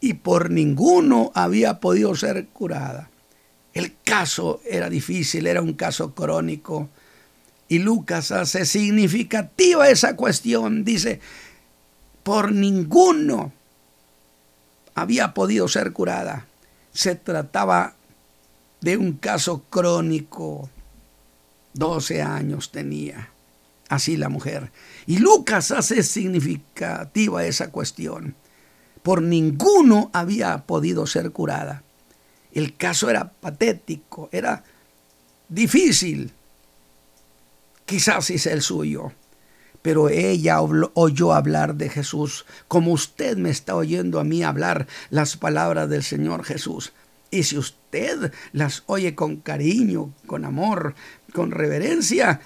y 0.00 0.14
por 0.14 0.50
ninguno 0.50 1.32
había 1.34 1.80
podido 1.80 2.14
ser 2.14 2.46
curada. 2.48 3.10
El 3.72 3.96
caso 4.04 4.60
era 4.64 4.88
difícil, 4.88 5.46
era 5.46 5.60
un 5.62 5.74
caso 5.74 6.14
crónico. 6.14 6.88
Y 7.68 7.80
Lucas 7.80 8.30
hace 8.32 8.64
significativa 8.64 9.88
esa 9.88 10.16
cuestión. 10.16 10.84
Dice, 10.84 11.20
por 12.22 12.52
ninguno 12.52 13.52
había 14.94 15.34
podido 15.34 15.68
ser 15.68 15.92
curada. 15.92 16.46
Se 16.92 17.14
trataba 17.14 17.94
de 18.80 18.96
un 18.96 19.14
caso 19.14 19.64
crónico. 19.68 20.70
12 21.74 22.22
años 22.22 22.70
tenía 22.70 23.30
así 23.88 24.16
la 24.16 24.28
mujer. 24.28 24.70
Y 25.06 25.18
Lucas 25.18 25.70
hace 25.70 26.02
significativa 26.02 27.44
esa 27.44 27.70
cuestión. 27.70 28.34
Por 29.02 29.22
ninguno 29.22 30.10
había 30.12 30.66
podido 30.66 31.06
ser 31.06 31.30
curada. 31.30 31.82
El 32.52 32.76
caso 32.76 33.08
era 33.10 33.30
patético, 33.30 34.28
era 34.32 34.64
difícil. 35.48 36.32
Quizás 37.86 38.30
es 38.30 38.46
el 38.46 38.62
suyo. 38.62 39.12
Pero 39.80 40.08
ella 40.08 40.60
oyó 40.60 41.32
hablar 41.32 41.76
de 41.76 41.88
Jesús 41.88 42.44
como 42.66 42.92
usted 42.92 43.36
me 43.36 43.50
está 43.50 43.76
oyendo 43.76 44.18
a 44.18 44.24
mí 44.24 44.42
hablar 44.42 44.86
las 45.08 45.36
palabras 45.36 45.88
del 45.88 46.02
Señor 46.02 46.44
Jesús. 46.44 46.92
Y 47.30 47.44
si 47.44 47.56
usted 47.56 48.32
las 48.52 48.82
oye 48.86 49.14
con 49.14 49.36
cariño, 49.36 50.12
con 50.26 50.44
amor, 50.44 50.94
con 51.32 51.50
reverencia, 51.50 52.40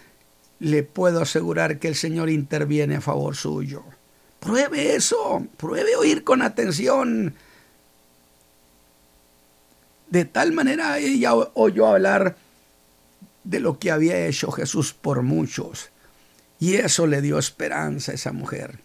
le 0.62 0.84
puedo 0.84 1.20
asegurar 1.20 1.80
que 1.80 1.88
el 1.88 1.96
Señor 1.96 2.30
interviene 2.30 2.94
a 2.94 3.00
favor 3.00 3.34
suyo. 3.34 3.82
Pruebe 4.38 4.94
eso, 4.94 5.44
pruebe 5.56 5.96
oír 5.96 6.22
con 6.22 6.40
atención. 6.40 7.34
De 10.08 10.24
tal 10.24 10.52
manera 10.52 10.98
ella 10.98 11.34
oyó 11.34 11.88
hablar 11.88 12.36
de 13.42 13.58
lo 13.58 13.80
que 13.80 13.90
había 13.90 14.24
hecho 14.24 14.52
Jesús 14.52 14.92
por 14.92 15.22
muchos. 15.22 15.90
Y 16.60 16.76
eso 16.76 17.08
le 17.08 17.22
dio 17.22 17.40
esperanza 17.40 18.12
a 18.12 18.14
esa 18.14 18.30
mujer. 18.30 18.78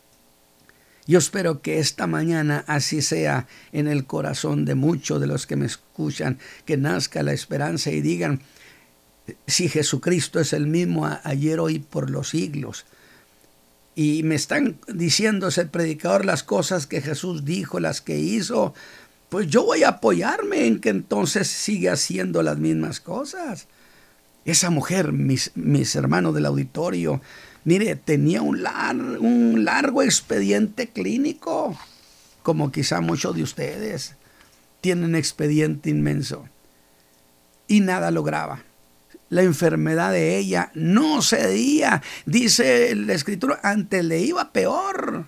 Yo 1.06 1.20
espero 1.20 1.62
que 1.62 1.78
esta 1.78 2.08
mañana 2.08 2.63
así 2.66 3.04
sea 3.04 3.46
en 3.72 3.88
el 3.88 4.08
corazón 4.08 4.66
de 4.66 4.74
muchos 4.74 5.22
de 5.22 5.28
los 5.28 5.46
que 5.46 5.56
me 5.56 5.68
escuchan, 5.68 6.40
que 6.66 6.76
nazca 6.76 7.22
la 7.22 7.34
esperanza 7.34 7.92
y 7.92 8.02
digan, 8.02 8.42
si 9.46 9.70
Jesucristo 9.70 10.40
es 10.40 10.54
el 10.54 10.68
mismo 10.68 11.10
ayer, 11.24 11.60
hoy, 11.60 11.80
por 11.80 12.10
los 12.10 12.30
siglos. 12.30 12.86
Y 13.96 14.24
me 14.24 14.36
están 14.36 14.78
diciendo 14.88 15.48
ese 15.48 15.66
predicador 15.66 16.26
las 16.26 16.44
cosas 16.44 16.86
que 16.86 17.02
Jesús 17.02 17.46
dijo, 17.46 17.80
las 17.80 18.02
que 18.02 18.18
hizo, 18.18 18.74
pues 19.30 19.48
yo 19.48 19.63
voy 19.63 19.84
a 19.84 19.90
apoyarme 19.90 20.68
en 20.68 20.80
que 20.80 20.90
entonces 20.90 21.48
siga 21.48 21.94
haciendo 21.94 22.44
las 22.44 22.58
mismas 22.58 23.00
cosas. 23.00 23.68
Esa 24.46 24.70
mujer, 24.70 25.12
mis, 25.12 25.52
mis 25.56 25.96
hermanos 25.96 26.34
del 26.36 26.46
auditorio, 26.46 27.22
Mire, 27.68 27.98
tenía 27.98 28.42
un, 28.42 28.66
un 29.20 29.66
largo 29.66 30.02
expediente 30.02 30.88
clínico, 30.88 31.78
como 32.42 32.72
quizá 32.72 33.02
muchos 33.02 33.36
de 33.36 33.44
ustedes 33.44 34.16
tienen 34.80 35.16
expediente 35.16 35.90
inmenso. 35.90 36.48
Y 37.68 37.82
nada 37.82 38.10
lograba. 38.10 38.63
La 39.30 39.44
enfermedad 39.44 40.12
de 40.12 40.38
ella 40.38 40.72
no 40.74 41.22
cedía. 41.22 42.02
Dice 42.26 42.92
el 42.92 43.10
escritor, 43.10 43.60
antes 43.63 44.04
le 44.04 44.20
iba 44.20 44.52
peor. 44.52 45.26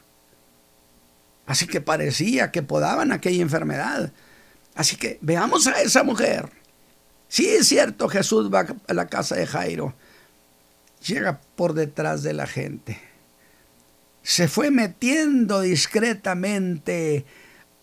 Así 1.46 1.68
que 1.68 1.82
parecía 1.82 2.52
que 2.52 2.64
podaban 2.64 3.12
aquella 3.12 3.42
enfermedad. 3.42 4.12
Así 4.76 4.96
que 4.96 5.18
veamos 5.22 5.68
a 5.68 5.82
esa 5.82 6.04
mujer. 6.04 6.50
Sí 7.28 7.48
es 7.48 7.68
cierto, 7.68 8.08
Jesús 8.08 8.54
va 8.54 8.66
a 8.88 8.94
la 8.94 9.08
casa 9.08 9.36
de 9.36 9.46
Jairo 9.46 9.94
llega 11.06 11.40
por 11.56 11.74
detrás 11.74 12.24
de 12.24 12.34
la 12.34 12.48
gente. 12.48 13.00
Se 14.24 14.48
fue 14.48 14.72
metiendo 14.72 15.62
discretamente 15.62 17.26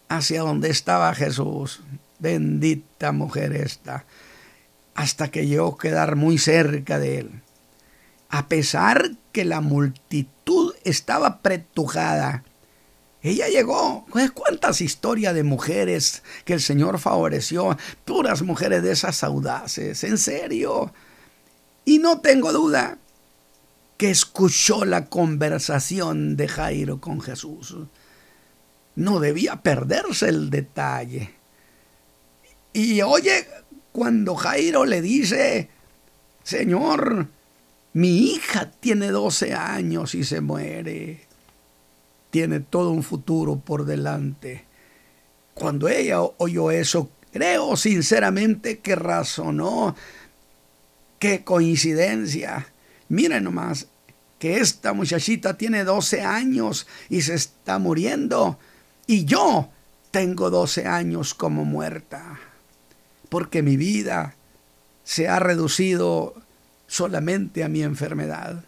hacia 0.08 0.42
donde 0.42 0.70
estaba 0.70 1.14
Jesús. 1.14 1.80
Bendita 2.18 3.12
mujer 3.12 3.52
esta. 3.54 4.04
Hasta 4.96 5.30
que 5.30 5.46
llegó 5.46 5.74
a 5.74 5.78
quedar 5.78 6.16
muy 6.16 6.38
cerca 6.38 6.98
de 6.98 7.18
él. 7.20 7.42
A 8.28 8.48
pesar 8.48 9.12
que 9.30 9.44
la 9.44 9.60
multitud 9.60 10.74
estaba 10.82 11.42
pretujada, 11.42 12.42
ella 13.22 13.48
llegó. 13.48 14.06
¿Cuántas 14.34 14.80
historias 14.80 15.34
de 15.34 15.42
mujeres 15.42 16.22
que 16.44 16.54
el 16.54 16.60
Señor 16.60 16.98
favoreció? 16.98 17.76
Puras 18.04 18.42
mujeres 18.42 18.82
de 18.82 18.92
esas 18.92 19.22
audaces, 19.22 20.02
en 20.04 20.18
serio. 20.18 20.92
Y 21.84 21.98
no 21.98 22.20
tengo 22.20 22.52
duda 22.52 22.98
que 23.96 24.10
escuchó 24.10 24.84
la 24.84 25.06
conversación 25.06 26.36
de 26.36 26.48
Jairo 26.48 27.00
con 27.00 27.20
Jesús. 27.20 27.76
No 28.94 29.20
debía 29.20 29.56
perderse 29.62 30.28
el 30.28 30.50
detalle. 30.50 31.34
Y 32.72 33.00
oye, 33.02 33.46
cuando 33.96 34.34
Jairo 34.34 34.84
le 34.84 35.00
dice, 35.00 35.70
Señor, 36.42 37.28
mi 37.94 38.34
hija 38.34 38.70
tiene 38.70 39.08
12 39.08 39.54
años 39.54 40.14
y 40.14 40.22
se 40.22 40.42
muere, 40.42 41.22
tiene 42.28 42.60
todo 42.60 42.90
un 42.90 43.02
futuro 43.02 43.56
por 43.58 43.86
delante. 43.86 44.66
Cuando 45.54 45.88
ella 45.88 46.20
oyó 46.20 46.70
eso, 46.70 47.08
creo 47.32 47.74
sinceramente 47.78 48.80
que 48.80 48.96
razonó. 48.96 49.96
Qué 51.18 51.42
coincidencia 51.42 52.66
Miren 53.08 53.44
nomás 53.44 53.86
que 54.38 54.58
esta 54.58 54.92
muchachita 54.92 55.56
tiene 55.56 55.84
12 55.84 56.20
años 56.20 56.86
y 57.08 57.22
se 57.22 57.32
está 57.32 57.78
muriendo. 57.78 58.58
Y 59.06 59.24
yo 59.24 59.70
tengo 60.10 60.50
12 60.50 60.84
años 60.84 61.32
como 61.32 61.64
muerta. 61.64 62.38
Porque 63.36 63.62
mi 63.62 63.76
vida 63.76 64.34
se 65.04 65.28
ha 65.28 65.38
reducido 65.38 66.34
solamente 66.86 67.64
a 67.64 67.68
mi 67.68 67.82
enfermedad. 67.82 68.64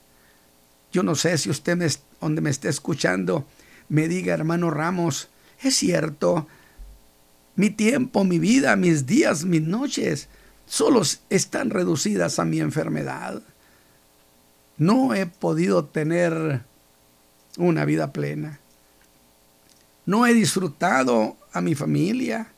Yo 0.93 1.03
no 1.03 1.15
sé 1.15 1.39
si 1.39 1.49
usted 1.49 1.77
me, 1.77 1.89
donde 2.21 2.43
me 2.43 2.51
esté 2.51 2.69
escuchando 2.69 3.47
me 3.89 4.07
diga, 4.09 4.35
hermano 4.35 4.71
Ramos, 4.71 5.31
es 5.63 5.77
cierto, 5.77 6.47
mi 7.57 7.71
tiempo, 7.71 8.25
mi 8.25 8.39
vida, 8.39 8.77
mis 8.77 9.07
días, 9.07 9.45
mis 9.45 9.63
noches, 9.63 10.29
solo 10.67 11.01
están 11.31 11.71
reducidas 11.71 12.39
a 12.39 12.45
mi 12.45 12.61
enfermedad 12.61 13.43
no 14.79 15.13
he 15.13 15.27
podido 15.27 15.85
tener 15.85 16.63
una 17.57 17.85
vida 17.85 18.13
plena. 18.13 18.61
No 20.07 20.27
he 20.27 20.33
disfrutado 20.33 21.37
a 21.53 21.61
mi 21.61 21.75
familia. 21.75 22.53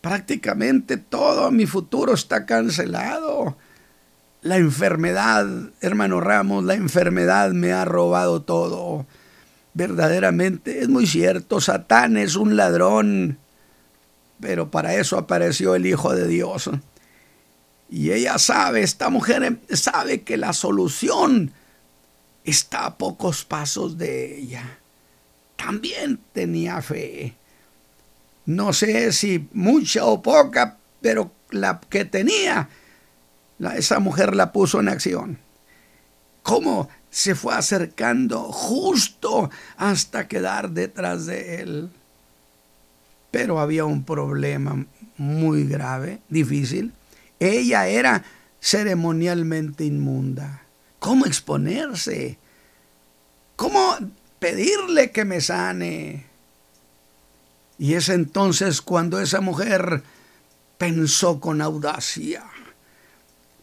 Prácticamente 0.00 0.96
todo 0.96 1.50
mi 1.50 1.66
futuro 1.66 2.14
está 2.14 2.46
cancelado. 2.46 3.56
La 4.42 4.56
enfermedad, 4.56 5.46
hermano 5.80 6.20
Ramos, 6.20 6.64
la 6.64 6.74
enfermedad 6.74 7.50
me 7.50 7.72
ha 7.72 7.84
robado 7.84 8.42
todo. 8.42 9.06
Verdaderamente, 9.74 10.80
es 10.80 10.88
muy 10.88 11.06
cierto, 11.06 11.60
Satán 11.60 12.16
es 12.16 12.36
un 12.36 12.56
ladrón, 12.56 13.38
pero 14.40 14.70
para 14.70 14.94
eso 14.94 15.18
apareció 15.18 15.74
el 15.74 15.86
Hijo 15.86 16.14
de 16.14 16.26
Dios 16.26 16.70
y 17.90 18.12
ella 18.12 18.38
sabe, 18.38 18.82
esta 18.82 19.10
mujer 19.10 19.58
sabe 19.70 20.22
que 20.22 20.36
la 20.36 20.52
solución 20.52 21.52
está 22.44 22.86
a 22.86 22.96
pocos 22.96 23.44
pasos 23.44 23.98
de 23.98 24.38
ella. 24.38 24.78
También 25.56 26.20
tenía 26.32 26.80
fe. 26.82 27.34
No 28.50 28.72
sé 28.72 29.12
si 29.12 29.48
mucha 29.52 30.04
o 30.04 30.22
poca, 30.22 30.78
pero 31.00 31.30
la 31.50 31.80
que 31.88 32.04
tenía, 32.04 32.68
esa 33.76 33.98
mujer 33.98 34.34
la 34.34 34.52
puso 34.52 34.80
en 34.80 34.88
acción. 34.88 35.38
¿Cómo 36.42 36.88
se 37.10 37.34
fue 37.34 37.54
acercando 37.54 38.44
justo 38.52 39.50
hasta 39.76 40.28
quedar 40.28 40.70
detrás 40.70 41.26
de 41.26 41.62
él? 41.62 41.90
Pero 43.30 43.60
había 43.60 43.84
un 43.84 44.04
problema 44.04 44.86
muy 45.16 45.66
grave, 45.66 46.20
difícil 46.28 46.92
ella 47.40 47.88
era 47.88 48.22
ceremonialmente 48.60 49.84
inmunda. 49.84 50.62
¿Cómo 50.98 51.24
exponerse? 51.24 52.38
¿Cómo 53.56 53.96
pedirle 54.38 55.10
que 55.10 55.24
me 55.24 55.40
sane? 55.40 56.26
Y 57.80 57.94
es 57.94 58.10
entonces 58.10 58.82
cuando 58.82 59.18
esa 59.22 59.40
mujer 59.40 60.02
pensó 60.76 61.40
con 61.40 61.62
audacia, 61.62 62.44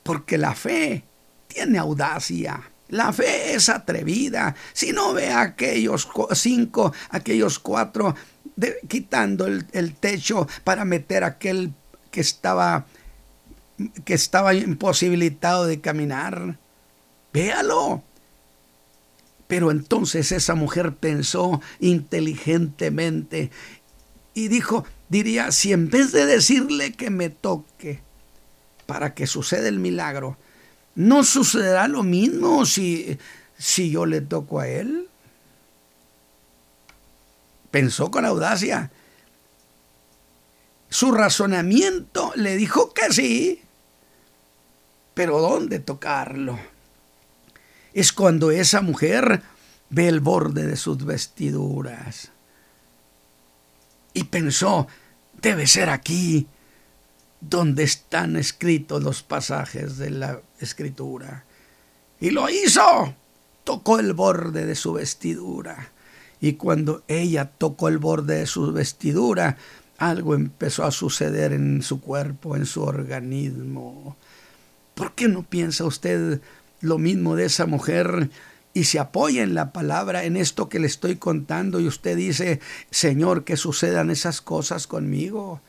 porque 0.01 0.39
la 0.39 0.56
fe 0.56 1.03
tiene 1.47 1.77
audacia. 1.77 2.63
La 2.88 3.13
fe 3.13 3.53
es 3.53 3.69
atrevida. 3.69 4.56
Si 4.73 4.91
no 4.91 5.13
ve 5.13 5.30
a 5.30 5.41
aquellos 5.41 6.10
cinco, 6.34 6.91
aquellos 7.12 7.60
cuatro, 7.60 8.15
quitando 8.88 9.45
el, 9.45 9.67
el, 9.71 9.93
techo 9.93 10.47
para 10.63 10.84
meter 10.84 11.23
a 11.23 11.27
aquel 11.27 11.73
que 12.10 12.21
estaba 12.21 12.88
que 14.03 14.15
estaba 14.15 14.56
imposibilitado 14.56 15.67
de 15.67 15.80
caminar. 15.80 16.58
Véalo. 17.32 18.01
Pero 19.47 19.71
entonces 19.71 20.32
esa 20.32 20.56
mujer 20.56 20.95
pensó 20.95 21.62
inteligentemente 21.80 23.51
y 24.38 24.50
dijo, 24.50 24.86
diría, 25.10 25.52
si 25.52 25.73
en 25.73 25.89
vez 25.89 26.12
de 26.12 26.28
decirle 26.28 26.93
que 26.93 27.10
me 27.10 27.32
toque 27.32 28.02
para 28.86 29.15
que 29.15 29.26
suceda 29.26 29.67
el 29.67 29.80
milagro, 29.80 30.38
¿no 30.93 31.23
sucederá 31.23 31.88
lo 31.88 32.04
mismo 32.04 32.63
si, 32.67 33.17
si 33.58 33.89
yo 33.89 34.06
le 34.06 34.21
toco 34.21 34.60
a 34.60 34.67
él? 34.67 35.10
Pensó 37.71 38.12
con 38.12 38.26
audacia. 38.26 38.91
Su 40.88 41.12
razonamiento 41.12 42.32
le 42.36 42.58
dijo 42.58 42.93
que 42.93 43.12
sí 43.12 43.62
pero 45.15 45.39
¿dónde 45.39 45.80
tocarlo? 45.80 46.60
Es 47.91 48.13
cuando 48.13 48.52
esa 48.52 48.82
mujer 48.82 49.41
ve 49.89 50.08
el 50.08 50.19
borde 50.19 50.67
de 50.67 50.76
sus 50.76 51.04
vestiduras. 51.04 52.30
Y 54.17 54.23
pensó, 54.23 54.88
debe 55.39 55.67
ser 55.67 55.91
aquí 55.91 56.47
donde 57.39 57.84
están 57.84 58.36
escritos 58.36 59.03
los 59.03 59.21
pasajes 59.21 59.99
de 59.99 60.10
la 60.10 60.41
escritura. 60.60 61.45
Y 62.19 62.32
lo 62.32 62.49
hizo. 62.49 63.13
Tocó 63.63 63.99
el 63.99 64.13
borde 64.13 64.65
de 64.65 64.73
su 64.73 64.93
vestidura. 64.93 65.91
Y 66.41 66.53
cuando 66.53 67.03
ella 67.08 67.51
tocó 67.60 67.89
el 67.89 67.99
borde 67.99 68.39
de 68.39 68.47
su 68.47 68.73
vestidura, 68.73 69.58
algo 69.99 70.34
empezó 70.34 70.84
a 70.84 70.89
suceder 70.89 71.53
en 71.53 71.84
su 71.84 72.01
cuerpo, 72.01 72.56
en 72.56 72.65
su 72.65 72.82
organismo. 72.82 74.17
¿Por 74.95 75.13
qué 75.13 75.27
no 75.27 75.43
piensa 75.43 75.86
usted 75.86 76.41
lo 76.82 76.97
mismo 76.97 77.36
de 77.36 77.45
esa 77.45 77.67
mujer 77.67 78.32
y 78.73 78.84
se 78.84 78.99
apoya 78.99 79.43
en 79.43 79.56
la 79.56 79.73
palabra, 79.73 80.23
en 80.23 80.38
esto 80.38 80.69
que 80.69 80.80
le 80.80 80.88
estoy 80.88 81.15
contando, 81.15 81.80
y 81.80 81.88
usted 81.88 82.15
dice, 82.15 82.60
Señor, 82.91 83.43
que 83.43 83.58
sucedan 83.58 84.12
esas 84.12 84.41
cosas 84.41 84.88
conmigo, 84.88 85.62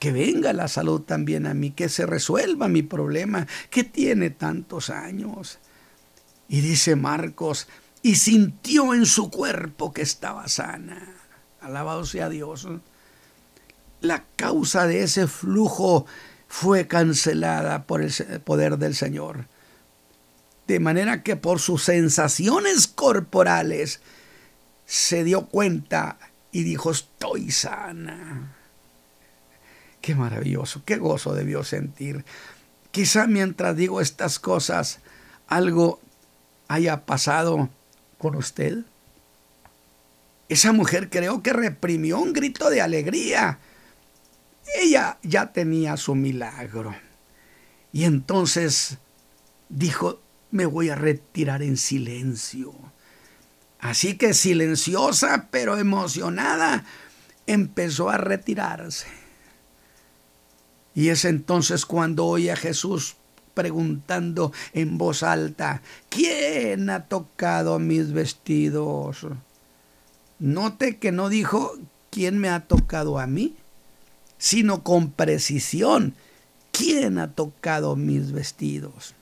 que 0.00 0.12
venga 0.12 0.52
la 0.52 0.68
salud 0.68 1.00
también 1.02 1.46
a 1.46 1.54
mí, 1.54 1.70
que 1.70 1.88
se 1.88 2.06
resuelva 2.06 2.68
mi 2.68 2.82
problema, 2.82 3.46
que 3.70 3.84
tiene 3.84 4.30
tantos 4.30 4.90
años. 4.90 5.58
Y 6.48 6.60
dice 6.60 6.96
Marcos, 6.96 7.68
y 8.02 8.16
sintió 8.16 8.94
en 8.94 9.06
su 9.06 9.30
cuerpo 9.30 9.92
que 9.92 10.02
estaba 10.02 10.46
sana. 10.48 11.14
Alabado 11.60 12.04
sea 12.04 12.28
Dios. 12.28 12.68
La 14.00 14.24
causa 14.36 14.86
de 14.86 15.02
ese 15.02 15.26
flujo 15.26 16.06
fue 16.46 16.86
cancelada 16.86 17.86
por 17.86 18.02
el 18.02 18.12
poder 18.44 18.78
del 18.78 18.94
Señor. 18.94 19.46
De 20.66 20.80
manera 20.80 21.22
que 21.22 21.36
por 21.36 21.60
sus 21.60 21.84
sensaciones 21.84 22.88
corporales 22.88 24.00
se 24.84 25.24
dio 25.24 25.46
cuenta 25.46 26.18
y 26.50 26.62
dijo, 26.62 26.90
estoy 26.90 27.50
sana. 27.50 28.56
Qué 30.00 30.14
maravilloso, 30.14 30.82
qué 30.84 30.96
gozo 30.96 31.34
debió 31.34 31.64
sentir. 31.64 32.24
Quizá 32.90 33.26
mientras 33.26 33.76
digo 33.76 34.00
estas 34.00 34.38
cosas, 34.38 35.00
algo 35.48 36.00
haya 36.68 37.04
pasado 37.04 37.68
con 38.18 38.36
usted. 38.36 38.78
Esa 40.48 40.72
mujer 40.72 41.10
creo 41.10 41.42
que 41.42 41.52
reprimió 41.52 42.18
un 42.18 42.32
grito 42.32 42.70
de 42.70 42.80
alegría. 42.80 43.58
Ella 44.80 45.18
ya 45.22 45.52
tenía 45.52 45.96
su 45.96 46.14
milagro. 46.14 46.94
Y 47.92 48.04
entonces 48.04 48.98
dijo, 49.68 50.20
me 50.50 50.66
voy 50.66 50.90
a 50.90 50.94
retirar 50.94 51.62
en 51.62 51.76
silencio. 51.76 52.72
Así 53.78 54.16
que 54.16 54.34
silenciosa 54.34 55.48
pero 55.50 55.76
emocionada, 55.76 56.84
empezó 57.46 58.10
a 58.10 58.16
retirarse. 58.16 59.06
Y 60.94 61.10
es 61.10 61.24
entonces 61.24 61.84
cuando 61.84 62.24
oye 62.24 62.50
a 62.50 62.56
Jesús 62.56 63.16
preguntando 63.52 64.52
en 64.72 64.98
voz 64.98 65.22
alta, 65.22 65.82
¿quién 66.10 66.90
ha 66.90 67.04
tocado 67.04 67.78
mis 67.78 68.12
vestidos? 68.12 69.26
Note 70.38 70.98
que 70.98 71.12
no 71.12 71.28
dijo, 71.28 71.72
¿quién 72.10 72.38
me 72.38 72.50
ha 72.50 72.60
tocado 72.60 73.18
a 73.18 73.26
mí? 73.26 73.56
Sino 74.38 74.82
con 74.82 75.10
precisión, 75.10 76.14
¿quién 76.70 77.18
ha 77.18 77.32
tocado 77.32 77.96
mis 77.96 78.32
vestidos? 78.32 79.15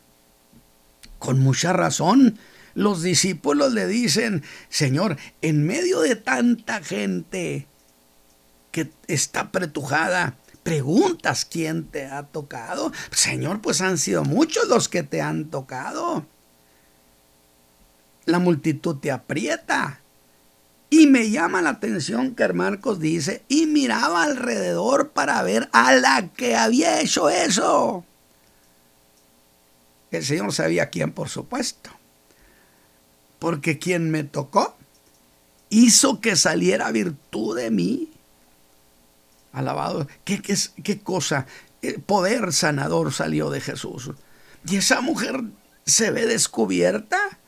Con 1.25 1.41
mucha 1.41 1.73
razón, 1.73 2.39
los 2.75 3.01
discípulos 3.01 3.73
le 3.73 3.87
dicen, 3.87 4.43
Señor, 4.69 5.17
en 5.41 5.65
medio 5.65 6.01
de 6.01 6.17
tanta 6.17 6.83
gente 6.83 7.67
que 8.71 8.91
está 9.07 9.51
pretujada, 9.51 10.37
preguntas 10.63 11.47
quién 11.47 11.85
te 11.87 12.05
ha 12.05 12.25
tocado. 12.25 12.93
Señor, 13.11 13.63
pues 13.63 13.81
han 13.81 13.97
sido 13.97 14.23
muchos 14.23 14.69
los 14.69 14.91
que 14.91 15.03
te 15.03 15.23
han 15.23 15.47
tocado. 15.47 16.27
La 18.27 18.39
multitud 18.39 18.99
te 18.99 19.11
aprieta. 19.11 20.01
Y 20.91 21.07
me 21.07 21.31
llama 21.31 21.63
la 21.63 21.71
atención 21.71 22.35
que 22.35 22.53
Marcos 22.53 23.01
dice, 23.01 23.47
y 23.49 23.65
miraba 23.65 24.25
alrededor 24.25 25.13
para 25.13 25.43
ver 25.43 25.71
a 25.73 25.95
la 25.95 26.29
que 26.37 26.55
había 26.55 27.01
hecho 27.01 27.31
eso. 27.31 28.05
El 30.19 30.25
Señor 30.25 30.53
sabía 30.53 30.91
quién, 30.91 31.13
por 31.13 31.29
supuesto. 31.29 31.91
Porque 33.39 33.79
quien 33.79 34.11
me 34.11 34.25
tocó 34.25 34.77
hizo 35.71 36.21
que 36.21 36.37
saliera 36.37 36.91
virtud 36.93 37.57
de 37.57 37.71
mí. 37.71 38.11
Alabado. 39.53 40.07
¿Qué, 40.25 40.41
qué, 40.41 40.57
qué 40.83 41.01
cosa? 41.01 41.47
Poder 42.07 42.53
sanador 42.53 43.13
salió 43.13 43.51
de 43.51 43.61
Jesús. 43.61 44.11
Y 44.67 44.77
esa 44.77 45.01
mujer 45.01 45.43
se 45.85 46.11
ve 46.11 46.27
descubierta. 46.27 47.39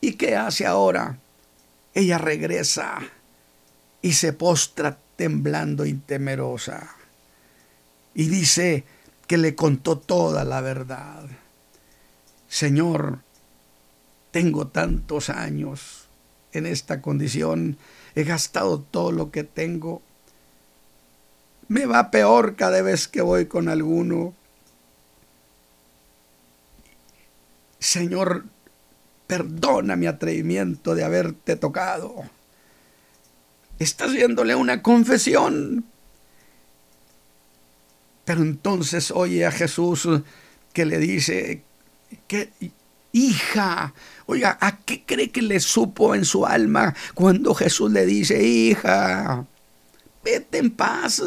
¿Y 0.00 0.14
qué 0.14 0.36
hace 0.36 0.66
ahora? 0.66 1.18
Ella 1.94 2.18
regresa 2.18 3.00
y 4.00 4.14
se 4.14 4.32
postra 4.32 4.98
temblando 5.16 5.86
y 5.86 5.94
temerosa. 5.94 6.96
Y 8.14 8.26
dice 8.26 8.84
que 9.26 9.38
le 9.38 9.54
contó 9.54 9.98
toda 9.98 10.44
la 10.44 10.60
verdad. 10.60 11.24
Señor, 12.52 13.20
tengo 14.30 14.66
tantos 14.66 15.30
años 15.30 16.04
en 16.52 16.66
esta 16.66 17.00
condición, 17.00 17.78
he 18.14 18.24
gastado 18.24 18.78
todo 18.78 19.10
lo 19.10 19.30
que 19.30 19.42
tengo, 19.42 20.02
me 21.68 21.86
va 21.86 22.10
peor 22.10 22.54
cada 22.54 22.82
vez 22.82 23.08
que 23.08 23.22
voy 23.22 23.46
con 23.46 23.70
alguno. 23.70 24.34
Señor, 27.78 28.44
perdona 29.26 29.96
mi 29.96 30.06
atrevimiento 30.06 30.94
de 30.94 31.04
haberte 31.04 31.56
tocado. 31.56 32.16
Estás 33.78 34.12
viéndole 34.12 34.56
una 34.56 34.82
confesión. 34.82 35.86
Pero 38.26 38.42
entonces 38.42 39.10
oye 39.10 39.46
a 39.46 39.50
Jesús 39.52 40.06
que 40.74 40.84
le 40.84 40.98
dice, 40.98 41.64
¿Qué, 42.26 42.50
hija, 43.12 43.94
oiga, 44.26 44.58
¿a 44.60 44.78
qué 44.78 45.04
cree 45.04 45.30
que 45.30 45.42
le 45.42 45.60
supo 45.60 46.14
en 46.14 46.24
su 46.24 46.46
alma 46.46 46.94
cuando 47.14 47.54
Jesús 47.54 47.92
le 47.92 48.06
dice, 48.06 48.42
hija, 48.42 49.46
vete 50.24 50.58
en 50.58 50.70
paz? 50.70 51.22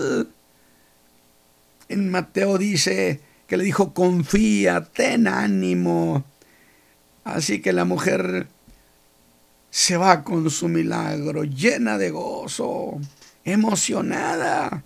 En 1.87 2.09
Mateo 2.09 2.57
dice 2.57 3.21
que 3.47 3.57
le 3.57 3.63
dijo, 3.63 3.93
confía, 3.93 4.83
ten 4.83 5.27
ánimo. 5.27 6.25
Así 7.23 7.61
que 7.61 7.73
la 7.73 7.85
mujer 7.85 8.47
se 9.69 9.97
va 9.97 10.23
con 10.23 10.49
su 10.49 10.67
milagro, 10.67 11.43
llena 11.43 11.97
de 11.97 12.09
gozo, 12.09 12.99
emocionada 13.43 14.83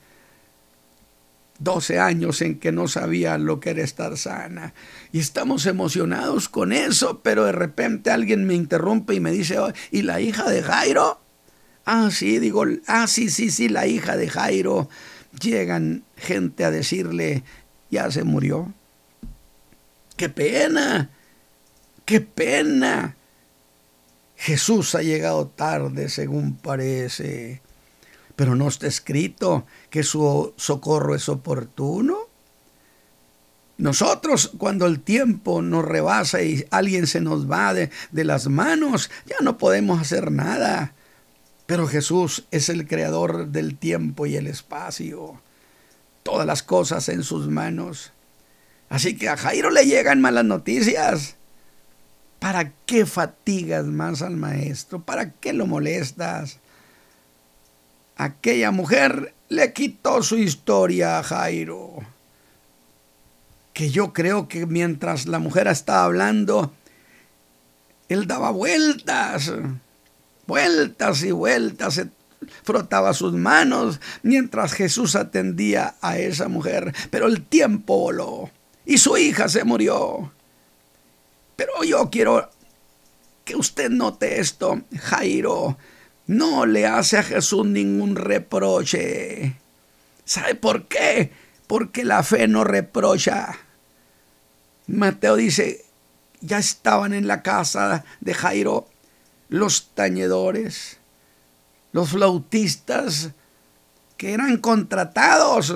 12 1.59 1.99
años 1.99 2.41
en 2.41 2.57
que 2.57 2.71
no 2.71 2.87
sabía 2.87 3.37
lo 3.37 3.59
que 3.59 3.71
era 3.71 3.83
estar 3.83 4.17
sana. 4.17 4.73
Y 5.11 5.19
estamos 5.19 5.65
emocionados 5.65 6.49
con 6.49 6.71
eso, 6.71 7.19
pero 7.21 7.45
de 7.45 7.51
repente 7.51 8.11
alguien 8.11 8.45
me 8.45 8.55
interrumpe 8.55 9.13
y 9.13 9.19
me 9.19 9.31
dice, 9.31 9.57
¿y 9.91 10.01
la 10.03 10.21
hija 10.21 10.49
de 10.49 10.63
Jairo? 10.63 11.19
Ah, 11.85 12.09
sí, 12.11 12.39
digo, 12.39 12.63
ah, 12.87 13.07
sí, 13.07 13.29
sí, 13.29 13.51
sí, 13.51 13.67
la 13.67 13.87
hija 13.87 14.15
de 14.15 14.29
Jairo. 14.29 14.89
Llegan 15.41 16.03
gente 16.15 16.63
a 16.63 16.71
decirle, 16.71 17.43
ya 17.91 18.09
se 18.09 18.23
murió. 18.23 18.73
¡Qué 20.15 20.29
pena! 20.29 21.09
¡Qué 22.05 22.21
pena! 22.21 23.15
Jesús 24.35 24.95
ha 24.95 25.01
llegado 25.01 25.47
tarde, 25.47 26.07
según 26.07 26.55
parece 26.55 27.61
pero 28.39 28.55
no 28.55 28.69
está 28.69 28.87
escrito 28.87 29.65
que 29.89 30.01
su 30.01 30.53
socorro 30.55 31.13
es 31.13 31.27
oportuno. 31.27 32.19
Nosotros 33.77 34.51
cuando 34.57 34.85
el 34.85 35.01
tiempo 35.01 35.61
nos 35.61 35.83
rebasa 35.83 36.41
y 36.41 36.65
alguien 36.71 37.05
se 37.05 37.19
nos 37.19 37.51
va 37.51 37.73
de, 37.73 37.89
de, 38.13 38.23
las 38.23 38.47
manos, 38.47 39.11
ya 39.25 39.35
no 39.41 39.57
podemos 39.57 39.99
hacer 39.99 40.31
nada. 40.31 40.93
Pero 41.65 41.85
Jesús 41.85 42.45
es 42.49 42.69
el 42.69 42.87
creador 42.87 43.47
del 43.47 43.77
tiempo 43.77 44.25
y 44.25 44.37
el 44.37 44.47
espacio. 44.47 45.41
Todas 46.23 46.47
las 46.47 46.63
cosas 46.63 47.09
en 47.09 47.23
sus 47.23 47.49
manos. 47.49 48.13
Así 48.87 49.17
que 49.17 49.27
a 49.27 49.35
Jairo 49.35 49.69
le 49.69 49.85
llegan 49.85 50.21
malas 50.21 50.45
noticias. 50.45 51.35
¿Para 52.39 52.71
qué 52.85 53.05
fatigas 53.05 53.83
más 53.83 54.21
al 54.21 54.37
maestro? 54.37 55.01
¿Para 55.01 55.29
qué 55.29 55.51
lo 55.51 55.67
molestas? 55.67 56.59
Aquella 58.19 58.71
mujer 58.71 59.33
le 59.47 59.71
quitó 59.73 60.21
su 60.21 60.37
historia 60.37 61.19
a 61.19 61.23
Jairo. 61.23 61.99
Que 63.73 63.89
yo 63.89 64.11
creo 64.11 64.49
que 64.49 64.65
mientras 64.65 65.25
la 65.25 65.39
mujer 65.39 65.67
estaba 65.67 66.03
hablando, 66.03 66.73
él 68.09 68.27
daba 68.27 68.51
vueltas, 68.51 69.53
vueltas 70.45 71.23
y 71.23 71.31
vueltas, 71.31 72.01
frotaba 72.63 73.13
sus 73.13 73.33
manos 73.33 74.01
mientras 74.21 74.73
Jesús 74.73 75.15
atendía 75.15 75.95
a 76.01 76.17
esa 76.17 76.49
mujer. 76.49 76.93
Pero 77.09 77.27
el 77.27 77.45
tiempo 77.45 77.97
voló 77.97 78.51
y 78.85 78.97
su 78.97 79.17
hija 79.17 79.47
se 79.47 79.63
murió. 79.63 80.33
Pero 81.55 81.83
yo 81.85 82.09
quiero 82.09 82.49
que 83.45 83.55
usted 83.55 83.89
note 83.89 84.41
esto, 84.41 84.81
Jairo 84.97 85.77
no 86.29 86.67
le 86.67 86.85
hace 86.85 87.17
a 87.17 87.23
Jesús 87.23 87.65
ningún 87.65 88.15
reproche. 88.15 89.55
¿Sabe 90.25 90.53
por 90.53 90.87
qué? 90.87 91.31
Porque 91.65 92.03
la 92.03 92.21
fe 92.21 92.47
no 92.47 92.63
reprocha. 92.63 93.57
Mateo 94.85 95.35
dice, 95.35 95.83
ya 96.39 96.59
estaban 96.59 97.13
en 97.13 97.25
la 97.25 97.41
casa 97.41 98.05
de 98.21 98.35
Jairo 98.35 98.87
los 99.49 99.89
tañedores, 99.95 100.99
los 101.93 102.09
flautistas 102.09 103.31
que 104.15 104.33
eran 104.33 104.57
contratados. 104.57 105.75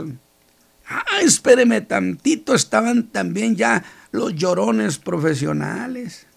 Ah, 0.88 1.22
espéreme 1.24 1.82
tantito, 1.82 2.54
estaban 2.54 3.08
también 3.08 3.56
ya 3.56 3.84
los 4.12 4.36
llorones 4.36 4.99
profesionales. 4.99 6.28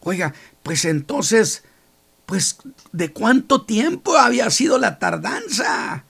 Oiga, 0.00 0.32
pues 0.62 0.86
entonces, 0.86 1.62
pues, 2.30 2.58
¿de 2.92 3.12
cuánto 3.12 3.62
tiempo 3.62 4.16
había 4.16 4.48
sido 4.50 4.78
la 4.78 5.00
tardanza? 5.00 6.04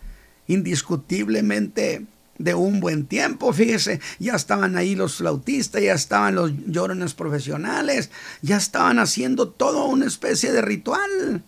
Indiscutiblemente 0.49 2.05
de 2.37 2.55
un 2.55 2.79
buen 2.81 3.07
tiempo, 3.07 3.55
fíjese, 3.55 4.03
ya 4.19 4.35
estaban 4.35 4.77
ahí 4.77 4.95
los 4.95 5.17
flautistas, 5.17 5.81
ya 5.81 5.95
estaban 5.95 6.35
los 6.35 6.53
llorones 6.67 7.15
profesionales, 7.15 8.11
ya 8.43 8.59
estaban 8.59 8.99
haciendo 8.99 9.49
todo 9.49 9.87
una 9.87 10.05
especie 10.05 10.53
de 10.53 10.61
ritual. 10.61 11.43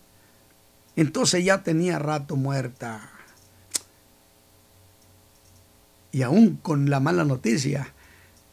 Entonces 0.97 1.45
ya 1.45 1.63
tenía 1.63 1.99
rato 1.99 2.37
muerta. 2.37 3.11
Y 6.13 6.23
aún 6.23 6.57
con 6.57 6.89
la 6.89 6.99
mala 6.99 7.25
noticia, 7.25 7.93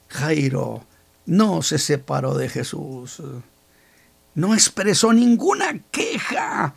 Jairo 0.09 0.85
no 1.25 1.61
se 1.61 1.77
separó 1.77 2.33
de 2.33 2.49
Jesús. 2.49 3.23
No 4.39 4.53
expresó 4.53 5.11
ninguna 5.11 5.81
queja. 5.91 6.73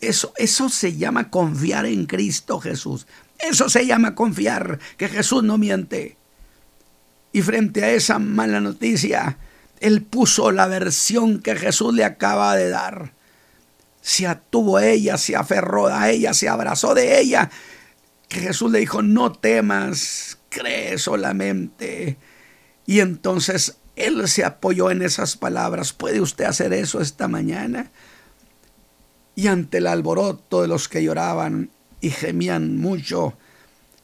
Eso, 0.00 0.32
eso 0.38 0.70
se 0.70 0.96
llama 0.96 1.28
confiar 1.28 1.84
en 1.84 2.06
Cristo 2.06 2.58
Jesús. 2.58 3.06
Eso 3.38 3.68
se 3.68 3.84
llama 3.84 4.14
confiar 4.14 4.78
que 4.96 5.10
Jesús 5.10 5.42
no 5.42 5.58
miente. 5.58 6.16
Y 7.32 7.42
frente 7.42 7.84
a 7.84 7.90
esa 7.90 8.18
mala 8.18 8.60
noticia, 8.60 9.36
Él 9.80 10.00
puso 10.00 10.52
la 10.52 10.66
versión 10.68 11.42
que 11.42 11.54
Jesús 11.54 11.92
le 11.92 12.04
acaba 12.04 12.56
de 12.56 12.70
dar. 12.70 13.12
Se 14.00 14.26
atuvo 14.26 14.78
a 14.78 14.86
ella, 14.86 15.18
se 15.18 15.36
aferró 15.36 15.88
a 15.88 16.08
ella, 16.08 16.32
se 16.32 16.48
abrazó 16.48 16.94
de 16.94 17.20
ella. 17.20 17.50
Que 18.28 18.40
Jesús 18.40 18.72
le 18.72 18.78
dijo, 18.78 19.02
no 19.02 19.32
temas, 19.32 20.38
cree 20.48 20.96
solamente. 20.96 22.16
Y 22.86 23.00
entonces 23.00 23.76
Él 23.96 24.28
se 24.28 24.44
apoyó 24.44 24.90
en 24.90 25.02
esas 25.02 25.36
palabras. 25.36 25.92
¿Puede 25.92 26.20
usted 26.20 26.44
hacer 26.44 26.72
eso 26.72 27.00
esta 27.00 27.28
mañana? 27.28 27.90
Y 29.34 29.48
ante 29.48 29.78
el 29.78 29.86
alboroto 29.86 30.62
de 30.62 30.68
los 30.68 30.88
que 30.88 31.02
lloraban, 31.02 31.70
y 32.00 32.10
gemían 32.10 32.76
mucho. 32.76 33.34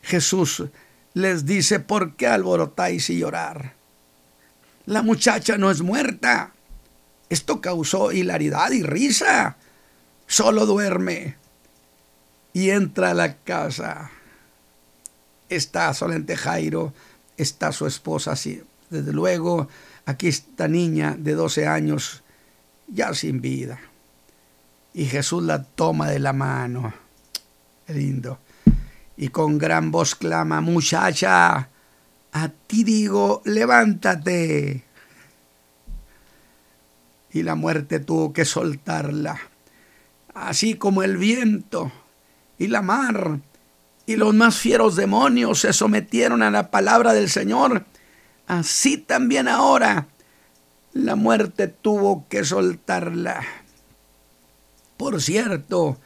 Jesús 0.03 0.65
les 1.15 1.45
dice, 1.47 1.79
¿por 1.79 2.17
qué 2.17 2.27
alborotáis 2.27 3.11
y 3.11 3.19
llorar? 3.19 3.75
La 4.87 5.03
muchacha 5.03 5.59
no 5.59 5.71
es 5.71 5.83
muerta. 5.83 6.53
Esto 7.29 7.61
causó 7.61 8.13
hilaridad 8.13 8.71
y 8.73 8.83
risa. 8.83 9.57
Solo 10.27 10.67
duerme. 10.67 11.37
Y 12.53 12.71
entra 12.71 13.11
a 13.11 13.15
la 13.15 13.37
casa. 13.37 14.11
Está 15.49 15.93
solamente 15.95 16.37
Jairo, 16.37 16.93
está 17.37 17.73
su 17.73 17.87
esposa 17.87 18.33
así. 18.33 18.63
Desde 18.93 19.11
luego, 19.15 19.69
aquí 20.05 20.29
esta 20.29 20.69
niña 20.69 21.17
de 21.19 21.33
12 21.33 21.67
años, 21.67 22.23
ya 22.89 23.15
sin 23.15 23.41
vida. 23.41 23.81
Y 24.93 25.07
Jesús 25.07 25.43
la 25.43 25.63
toma 25.63 26.11
de 26.11 26.19
la 26.19 26.35
mano 26.35 26.93
lindo. 27.89 28.39
Y 29.17 29.29
con 29.29 29.57
gran 29.57 29.91
voz 29.91 30.15
clama, 30.15 30.61
muchacha, 30.61 31.71
a 32.33 32.49
ti 32.67 32.85
digo, 32.85 33.41
levántate. 33.47 34.85
Y 37.33 37.43
la 37.45 37.55
muerte 37.55 37.99
tuvo 37.99 38.35
que 38.35 38.45
soltarla, 38.45 39.41
así 40.35 40.75
como 40.75 41.03
el 41.03 41.17
viento 41.17 41.91
y 42.59 42.67
la 42.67 42.83
mar 42.83 43.41
y 44.05 44.17
los 44.17 44.35
más 44.35 44.59
fieros 44.59 44.97
demonios 44.97 45.61
se 45.61 45.73
sometieron 45.73 46.43
a 46.43 46.51
la 46.51 46.71
palabra 46.71 47.15
del 47.15 47.31
Señor. 47.31 47.87
Así 48.53 48.99
también 48.99 49.49
ahora 49.49 50.09
la 50.93 51.17
muerte 51.17 51.69
tuvo 51.69 52.29
que 52.29 52.45
soltarla. 52.45 53.43
Por 54.99 55.23
cierto, 55.23 55.99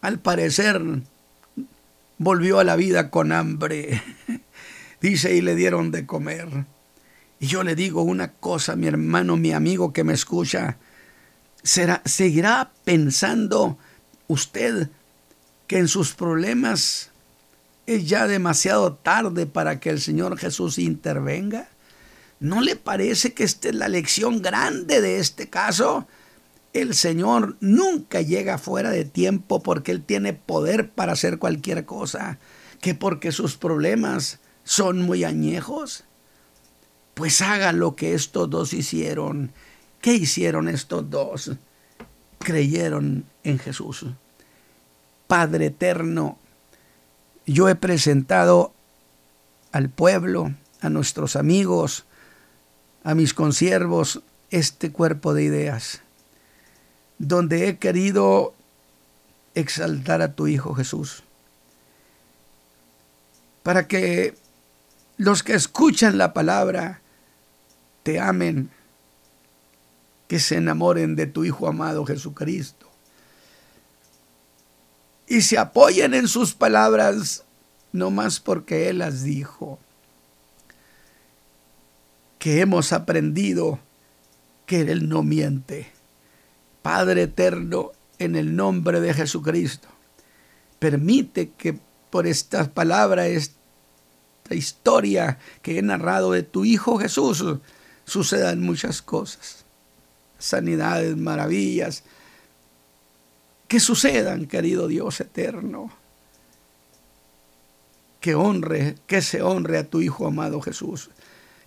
al 0.00 0.18
parecer 0.18 0.82
volvió 2.18 2.58
a 2.58 2.64
la 2.64 2.74
vida 2.74 3.08
con 3.08 3.30
hambre. 3.30 4.02
Dice, 5.00 5.36
y 5.36 5.42
le 5.42 5.54
dieron 5.54 5.92
de 5.92 6.04
comer. 6.04 6.64
Y 7.38 7.46
yo 7.46 7.62
le 7.62 7.76
digo 7.76 8.02
una 8.02 8.32
cosa, 8.32 8.74
mi 8.74 8.88
hermano, 8.88 9.36
mi 9.36 9.52
amigo 9.52 9.92
que 9.92 10.02
me 10.02 10.12
escucha, 10.12 10.78
será, 11.62 12.02
seguirá 12.04 12.72
pensando 12.82 13.78
usted 14.26 14.88
que 15.68 15.78
en 15.78 15.86
sus 15.86 16.14
problemas 16.14 17.12
es 17.86 18.08
ya 18.08 18.26
demasiado 18.26 18.92
tarde 18.92 19.46
para 19.46 19.78
que 19.78 19.90
el 19.90 20.00
Señor 20.00 20.36
Jesús 20.36 20.78
intervenga. 20.78 21.68
¿No 22.42 22.60
le 22.60 22.76
parece 22.76 23.32
que 23.32 23.44
esta 23.44 23.70
es 23.70 23.74
la 23.74 23.88
lección 23.88 24.42
grande 24.42 25.00
de 25.00 25.18
este 25.18 25.48
caso? 25.48 26.06
el 26.72 26.94
Señor 26.94 27.56
nunca 27.60 28.22
llega 28.22 28.58
fuera 28.58 28.90
de 28.90 29.04
tiempo 29.04 29.62
porque 29.62 29.92
Él 29.92 30.02
tiene 30.02 30.32
poder 30.32 30.90
para 30.90 31.12
hacer 31.12 31.38
cualquier 31.38 31.84
cosa, 31.84 32.38
que 32.80 32.94
porque 32.94 33.32
sus 33.32 33.56
problemas 33.56 34.40
son 34.64 35.02
muy 35.02 35.24
añejos. 35.24 36.04
Pues 37.14 37.42
haga 37.42 37.72
lo 37.72 37.94
que 37.94 38.14
estos 38.14 38.48
dos 38.48 38.72
hicieron. 38.72 39.52
¿Qué 40.00 40.14
hicieron 40.14 40.68
estos 40.68 41.10
dos? 41.10 41.52
Creyeron 42.38 43.26
en 43.44 43.58
Jesús. 43.58 44.06
Padre 45.26 45.66
eterno, 45.66 46.38
yo 47.46 47.68
he 47.68 47.74
presentado 47.74 48.72
al 49.72 49.90
pueblo, 49.90 50.54
a 50.80 50.88
nuestros 50.88 51.36
amigos, 51.36 52.06
a 53.04 53.14
mis 53.14 53.34
consiervos, 53.34 54.22
este 54.50 54.92
cuerpo 54.92 55.34
de 55.34 55.44
ideas 55.44 56.02
donde 57.22 57.68
he 57.68 57.78
querido 57.78 58.52
exaltar 59.54 60.22
a 60.22 60.34
tu 60.34 60.48
Hijo 60.48 60.74
Jesús. 60.74 61.22
Para 63.62 63.86
que 63.86 64.34
los 65.18 65.44
que 65.44 65.54
escuchan 65.54 66.18
la 66.18 66.32
palabra 66.32 67.00
te 68.02 68.18
amen, 68.18 68.70
que 70.26 70.40
se 70.40 70.56
enamoren 70.56 71.14
de 71.14 71.26
tu 71.26 71.44
Hijo 71.44 71.68
amado 71.68 72.04
Jesucristo 72.04 72.90
y 75.28 75.42
se 75.42 75.58
apoyen 75.58 76.14
en 76.14 76.26
sus 76.26 76.54
palabras, 76.54 77.44
no 77.92 78.10
más 78.10 78.40
porque 78.40 78.88
Él 78.88 78.98
las 78.98 79.22
dijo, 79.22 79.78
que 82.42 82.60
hemos 82.60 82.92
aprendido 82.92 83.78
que 84.66 84.80
Él 84.80 85.08
no 85.08 85.22
miente 85.22 85.92
Padre 86.82 87.22
eterno, 87.22 87.92
en 88.18 88.34
el 88.34 88.56
nombre 88.56 89.00
de 89.00 89.14
Jesucristo, 89.14 89.86
permite 90.80 91.50
que 91.50 91.78
por 92.10 92.26
estas 92.26 92.66
palabras, 92.68 93.28
esta 93.28 94.56
historia 94.56 95.38
que 95.62 95.78
he 95.78 95.82
narrado 95.82 96.32
de 96.32 96.42
tu 96.42 96.64
Hijo 96.64 96.98
Jesús, 96.98 97.44
sucedan 98.04 98.60
muchas 98.60 99.02
cosas. 99.02 99.64
Sanidades, 100.40 101.16
maravillas, 101.16 102.02
que 103.68 103.78
sucedan, 103.78 104.46
querido 104.46 104.88
Dios 104.88 105.20
eterno. 105.20 105.92
Que 108.20 108.34
honre, 108.34 108.96
que 109.06 109.22
se 109.22 109.42
honre 109.42 109.78
a 109.78 109.88
tu 109.88 110.00
Hijo 110.00 110.26
amado 110.26 110.60
Jesús. 110.60 111.08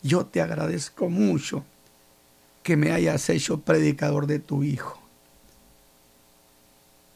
Yo 0.05 0.25
te 0.25 0.41
agradezco 0.41 1.09
mucho 1.09 1.65
que 2.61 2.77
me 2.77 2.91
hayas 2.91 3.29
hecho 3.29 3.61
predicador 3.61 4.27
de 4.27 4.39
tu 4.39 4.63
Hijo 4.63 5.05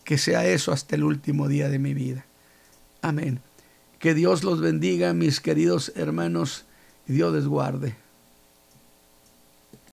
que 0.09 0.17
sea 0.17 0.43
eso 0.47 0.71
hasta 0.71 0.95
el 0.95 1.03
último 1.03 1.47
día 1.47 1.69
de 1.69 1.77
mi 1.77 1.93
vida. 1.93 2.25
Amén. 3.03 3.41
Que 3.99 4.15
Dios 4.15 4.43
los 4.43 4.59
bendiga, 4.59 5.13
mis 5.13 5.39
queridos 5.39 5.91
hermanos, 5.95 6.65
y 7.07 7.13
Dios 7.13 7.31
les 7.31 7.45
guarde. 7.45 7.95